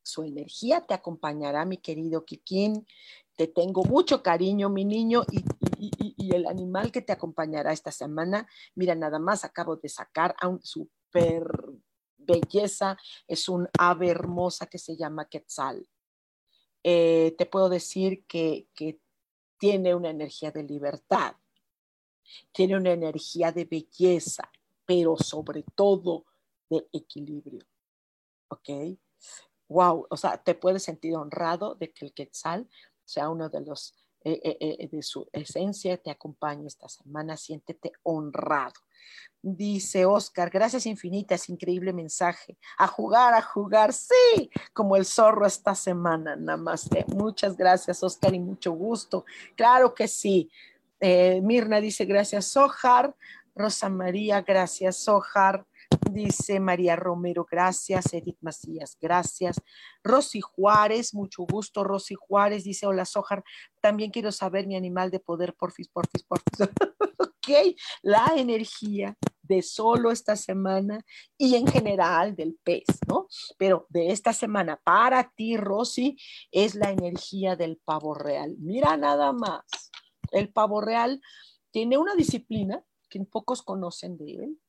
[0.04, 2.86] Su energía te acompañará, mi querido Kikín.
[3.36, 5.45] Te tengo mucho cariño, mi niño, y,
[5.97, 10.50] y, el animal que te acompañará esta semana, mira, nada más acabo de sacar a
[10.50, 10.89] un, su
[12.18, 12.97] belleza,
[13.28, 15.88] es un ave hermosa que se llama Quetzal.
[16.84, 18.99] Eh, te puedo decir que, que
[19.57, 21.36] tiene una energía de libertad,
[22.51, 24.49] tiene una energía de belleza,
[24.86, 26.26] pero sobre todo
[26.70, 27.66] de equilibrio.
[28.49, 28.70] ¿Ok?
[29.68, 32.68] Wow, o sea, te puedes sentir honrado de que el Quetzal
[33.03, 33.93] sea uno de los,
[34.24, 38.80] eh, eh, de su esencia, te acompañe esta semana, siéntete honrado.
[39.41, 42.58] Dice Oscar, gracias infinitas, increíble mensaje.
[42.78, 47.06] A jugar, a jugar, sí, como el zorro esta semana, namaste.
[47.16, 49.24] Muchas gracias, Oscar, y mucho gusto.
[49.56, 50.52] Claro que sí.
[51.00, 53.16] Eh, Mirna dice, gracias, Sojar.
[53.56, 55.66] Rosa María, gracias, Sojar.
[56.12, 58.14] Dice María Romero, gracias.
[58.14, 59.62] Edith Macías, gracias.
[60.03, 61.84] Rosy Juárez, mucho gusto.
[61.84, 63.43] Rosy Juárez dice, hola Sojar,
[63.82, 66.60] también quiero saber mi animal de poder, porfis, porfis, porfis.
[67.20, 71.03] ok, la energía de solo esta semana
[71.38, 73.28] y en general del pez, ¿no?
[73.57, 76.18] Pero de esta semana para ti, Rosy,
[76.51, 78.55] es la energía del pavo real.
[78.60, 79.64] Mira nada más,
[80.32, 81.22] el pavo real
[81.72, 84.60] tiene una disciplina que pocos conocen de él,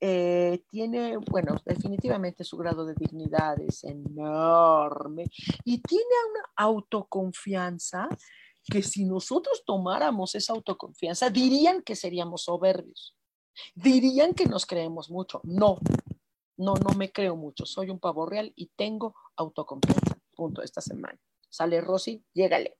[0.00, 5.24] eh, tiene, bueno, definitivamente su grado de dignidad es enorme
[5.64, 8.08] y tiene una autoconfianza
[8.64, 13.14] que si nosotros tomáramos esa autoconfianza, dirían que seríamos soberbios,
[13.74, 15.40] dirían que nos creemos mucho.
[15.44, 15.78] No,
[16.56, 20.18] no, no me creo mucho, soy un pavo real y tengo autoconfianza.
[20.34, 21.18] Punto, esta semana.
[21.50, 22.78] Sale Rosy, llégale.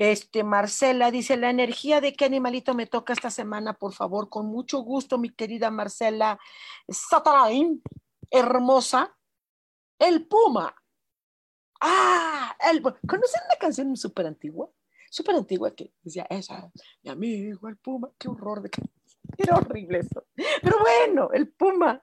[0.00, 4.46] Este, Marcela dice, la energía de qué animalito me toca esta semana, por favor, con
[4.46, 6.38] mucho gusto, mi querida Marcela
[6.88, 7.82] Satarain,
[8.30, 9.14] hermosa,
[9.98, 10.74] el puma.
[11.82, 14.70] Ah, el, ¿conocen una canción súper antigua?
[15.10, 16.70] Súper antigua que decía, esa,
[17.02, 18.70] mi amigo, el puma, qué horror de
[19.36, 20.26] era horrible eso.
[20.62, 22.02] Pero bueno, el puma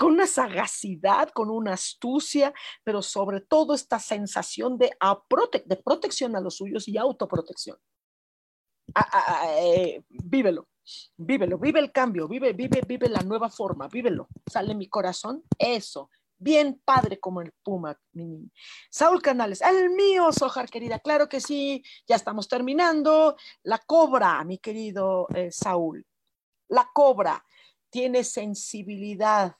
[0.00, 4.96] con una sagacidad, con una astucia, pero sobre todo esta sensación de,
[5.66, 7.76] de protección a los suyos y autoprotección.
[9.58, 10.68] Eh, vívelo,
[11.18, 14.26] vívelo, vive el cambio, vive, vive, vive la nueva forma, vívelo.
[14.50, 16.08] Sale mi corazón, eso.
[16.38, 17.94] Bien padre como el Puma,
[18.90, 23.36] Saúl Canales, el mío, Sojar, querida, claro que sí, ya estamos terminando.
[23.64, 26.06] La cobra, mi querido eh, Saúl.
[26.68, 27.44] La cobra
[27.90, 29.54] tiene sensibilidad,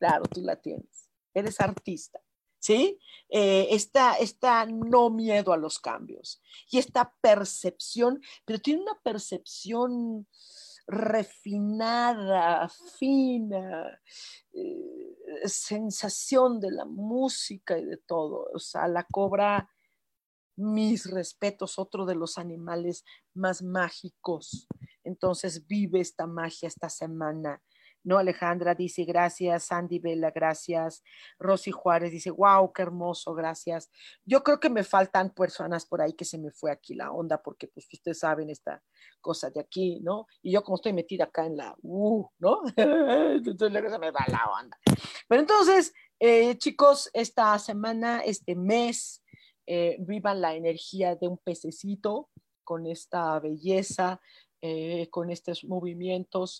[0.00, 1.10] Claro, tú la tienes.
[1.34, 2.20] Eres artista.
[2.58, 2.98] ¿Sí?
[3.30, 10.26] Eh, esta, no miedo a los cambios y esta percepción, pero tiene una percepción
[10.86, 13.98] refinada, fina,
[14.52, 18.50] eh, sensación de la música y de todo.
[18.52, 19.70] O sea, la cobra
[20.56, 24.68] mis respetos, otro de los animales más mágicos.
[25.02, 27.62] Entonces vive esta magia esta semana
[28.04, 28.18] ¿no?
[28.18, 31.02] Alejandra dice gracias, Sandy Vela, gracias,
[31.38, 33.90] Rosy Juárez dice, wow, qué hermoso, gracias.
[34.24, 37.42] Yo creo que me faltan personas por ahí que se me fue aquí la onda,
[37.42, 38.82] porque pues ustedes saben esta
[39.20, 40.26] cosa de aquí, ¿no?
[40.42, 42.62] Y yo como estoy metida acá en la, uh, ¿no?
[42.76, 44.78] entonces luego se me va la onda.
[45.28, 49.22] Pero entonces, eh, chicos, esta semana, este mes,
[49.66, 52.28] eh, vivan la energía de un pececito
[52.64, 54.20] con esta belleza,
[54.60, 56.58] eh, con estos movimientos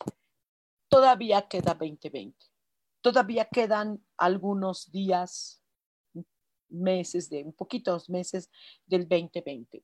[0.91, 2.37] todavía queda 2020.
[3.01, 5.63] Todavía quedan algunos días,
[6.69, 8.51] meses, de un poquitos meses
[8.85, 9.83] del 2020.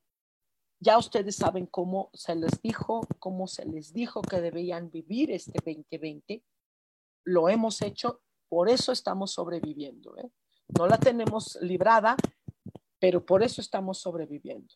[0.79, 5.59] Ya ustedes saben cómo se les dijo, cómo se les dijo que debían vivir este
[5.65, 6.43] 2020.
[7.23, 10.15] Lo hemos hecho, por eso estamos sobreviviendo.
[10.17, 10.29] ¿eh?
[10.77, 12.15] No la tenemos librada,
[12.99, 14.75] pero por eso estamos sobreviviendo,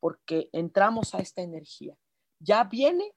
[0.00, 1.96] porque entramos a esta energía.
[2.40, 3.14] Ya viene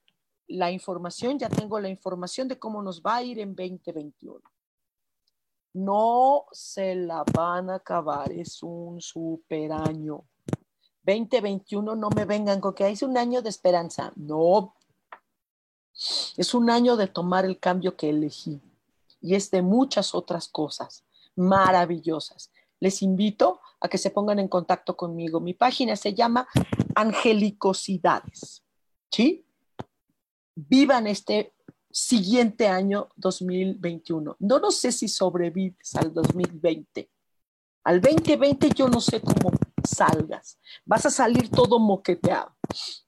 [0.48, 4.40] la información, ya tengo la información de cómo nos va a ir en 2021.
[5.74, 10.26] No se la van a acabar, es un super año.
[11.04, 14.12] 2021 no me vengan con que es un año de esperanza.
[14.16, 14.76] No,
[16.38, 18.62] es un año de tomar el cambio que elegí
[19.22, 21.04] y es de muchas otras cosas
[21.36, 22.52] maravillosas.
[22.80, 25.40] Les invito a que se pongan en contacto conmigo.
[25.40, 26.48] Mi página se llama
[26.96, 28.64] Angelicosidades.
[29.12, 29.46] ¿Sí?
[30.56, 31.54] Vivan este
[31.92, 34.38] siguiente año 2021.
[34.40, 37.10] No, no sé si sobrevives al 2020.
[37.84, 39.52] Al 2020 yo no sé cómo
[39.84, 40.60] salgas.
[40.86, 42.56] Vas a salir todo moqueteado.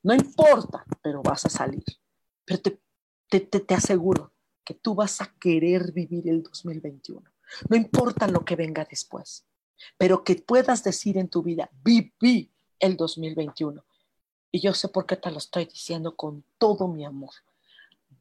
[0.01, 1.83] No importa, pero vas a salir.
[2.45, 2.79] Pero te,
[3.29, 4.33] te, te aseguro
[4.63, 7.21] que tú vas a querer vivir el 2021.
[7.69, 9.45] No importa lo que venga después,
[9.97, 13.83] pero que puedas decir en tu vida, viví el 2021.
[14.55, 17.31] Y yo sé por qué te lo estoy diciendo con todo mi amor.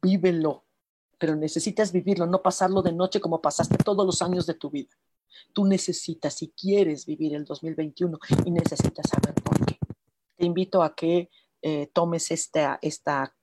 [0.00, 0.64] Vívelo,
[1.18, 4.88] pero necesitas vivirlo, no pasarlo de noche como pasaste todos los años de tu vida.
[5.52, 9.78] Tú necesitas, si quieres vivir el 2021 y necesitas saber por qué.
[10.36, 11.28] Te invito a que
[11.60, 13.36] eh, tomes esta, esta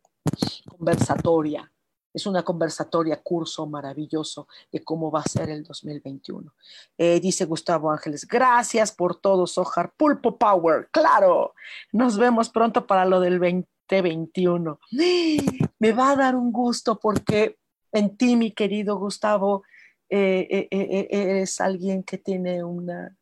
[0.67, 1.71] conversatoria
[2.13, 6.53] es una conversatoria, curso maravilloso de cómo va a ser el 2021.
[6.97, 9.93] Eh, dice Gustavo Ángeles, gracias por todo, Sojar.
[9.95, 11.53] Pulpo Power, claro.
[11.91, 14.79] Nos vemos pronto para lo del 2021.
[15.79, 17.57] Me va a dar un gusto porque
[17.91, 19.63] en ti, mi querido Gustavo,
[20.09, 23.15] eh, eh, eres alguien que tiene una,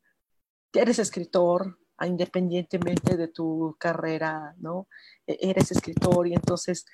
[0.74, 4.88] eres escritor, independientemente de tu carrera, ¿no?
[5.26, 6.86] E-, eres escritor y entonces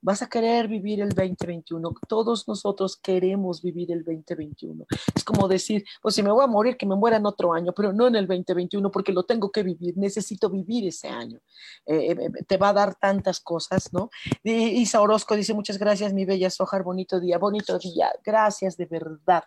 [0.00, 1.94] vas a querer vivir el 2021.
[2.08, 4.86] Todos nosotros queremos vivir el 2021.
[5.14, 7.72] Es como decir, pues si me voy a morir, que me muera en otro año,
[7.74, 11.40] pero no en el 2021 porque lo tengo que vivir, necesito vivir ese año.
[11.86, 14.10] Eh, eh, te va a dar tantas cosas, ¿no?
[14.42, 18.10] Isa Orozco dice, muchas gracias, mi bella Sojar, bonito día, bonito día.
[18.24, 19.44] Gracias de verdad.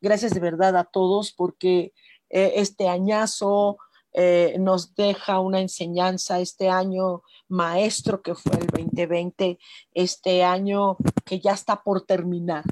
[0.00, 1.92] Gracias de verdad a todos porque
[2.28, 3.78] eh, este añazo
[4.18, 9.58] eh, nos deja una enseñanza este año maestro que fue el 2020,
[9.92, 10.96] este año
[11.26, 12.64] que ya está por terminar.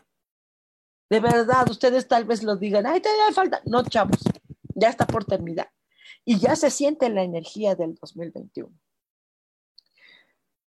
[1.10, 3.60] De verdad, ustedes tal vez lo digan, ay, todavía falta.
[3.66, 4.20] No, chavos,
[4.74, 5.70] ya está por terminar.
[6.24, 8.74] Y ya se siente la energía del 2021.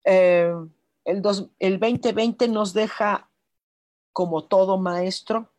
[0.05, 0.53] Eh,
[1.07, 1.23] el,
[1.61, 3.31] el 2020 nos deja,
[4.13, 5.51] como todo maestro,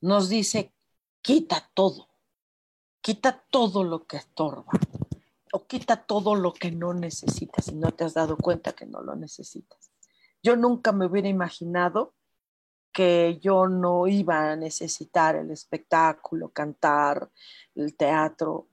[0.00, 0.74] nos dice,
[1.22, 2.09] quita todo
[3.00, 4.72] quita todo lo que estorba
[5.52, 9.02] o quita todo lo que no necesitas y no te has dado cuenta que no
[9.02, 9.90] lo necesitas.
[10.42, 12.14] Yo nunca me hubiera imaginado
[12.92, 17.30] que yo no iba a necesitar el espectáculo, cantar,
[17.74, 18.68] el teatro.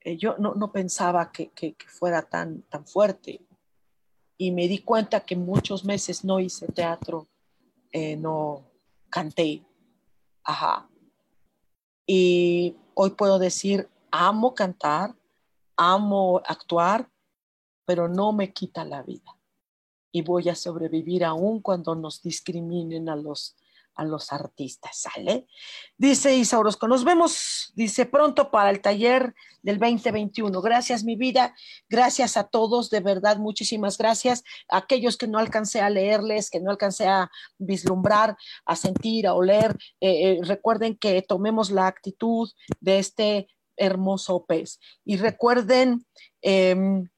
[0.00, 3.40] Eh, yo no, pensaba que, fuera tan, tan fuerte
[4.36, 7.28] y me di cuenta que muchos meses no hice teatro,
[7.92, 8.64] eh, no
[9.10, 9.64] canté.
[10.42, 10.88] Ajá.
[12.06, 15.14] Y hoy puedo decir, amo cantar,
[15.76, 17.10] amo actuar,
[17.84, 19.38] pero no me quita la vida.
[20.12, 23.56] Y voy a sobrevivir aún cuando nos discriminen a los
[23.94, 25.46] a los artistas, ¿sale?
[25.96, 30.60] Dice Isa Orozco, nos vemos, dice, pronto para el taller del 2021.
[30.60, 31.54] Gracias, mi vida.
[31.88, 34.42] Gracias a todos, de verdad, muchísimas gracias.
[34.68, 39.76] aquellos que no alcancé a leerles, que no alcancé a vislumbrar, a sentir, a oler,
[40.00, 44.80] eh, eh, recuerden que tomemos la actitud de este hermoso pez.
[45.04, 46.04] Y recuerden,
[46.42, 47.08] em,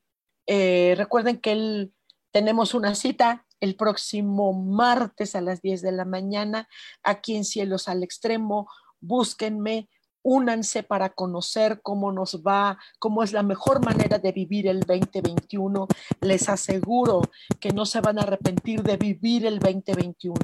[0.47, 1.91] eh, recuerden que
[2.31, 6.69] tenemos una cita el próximo martes a las 10 de la mañana
[7.03, 8.69] aquí en Cielos al Extremo.
[9.01, 9.89] Búsquenme
[10.29, 15.87] únanse para conocer cómo nos va, cómo es la mejor manera de vivir el 2021.
[16.21, 17.23] Les aseguro
[17.61, 20.35] que no se van a arrepentir de vivir el 2021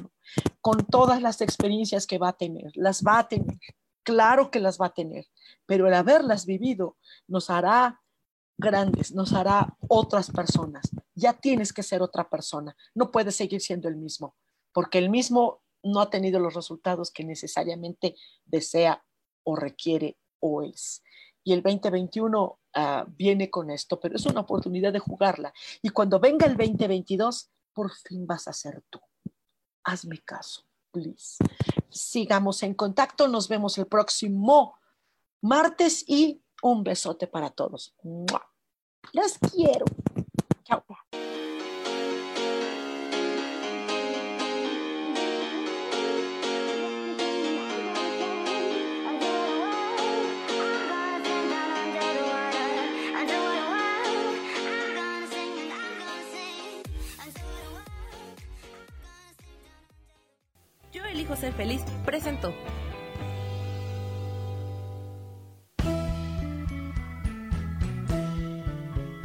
[0.61, 2.71] con todas las experiencias que va a tener.
[2.75, 3.57] Las va a tener,
[4.03, 5.25] claro que las va a tener,
[5.65, 6.95] pero el haberlas vivido
[7.27, 8.01] nos hará
[8.57, 10.89] grandes, nos hará otras personas.
[11.15, 14.35] Ya tienes que ser otra persona, no puedes seguir siendo el mismo,
[14.71, 19.03] porque el mismo no ha tenido los resultados que necesariamente desea
[19.43, 21.03] o requiere o es.
[21.43, 25.53] Y el 2021 ah, viene con esto, pero es una oportunidad de jugarla.
[25.81, 28.99] Y cuando venga el 2022, por fin vas a ser tú.
[29.83, 31.43] Hazme caso, please.
[31.89, 33.27] Sigamos en contacto.
[33.27, 34.77] Nos vemos el próximo
[35.41, 37.93] martes y un besote para todos.
[39.11, 39.85] Las quiero.
[40.63, 40.83] Chao.
[61.25, 62.53] José Feliz presentó.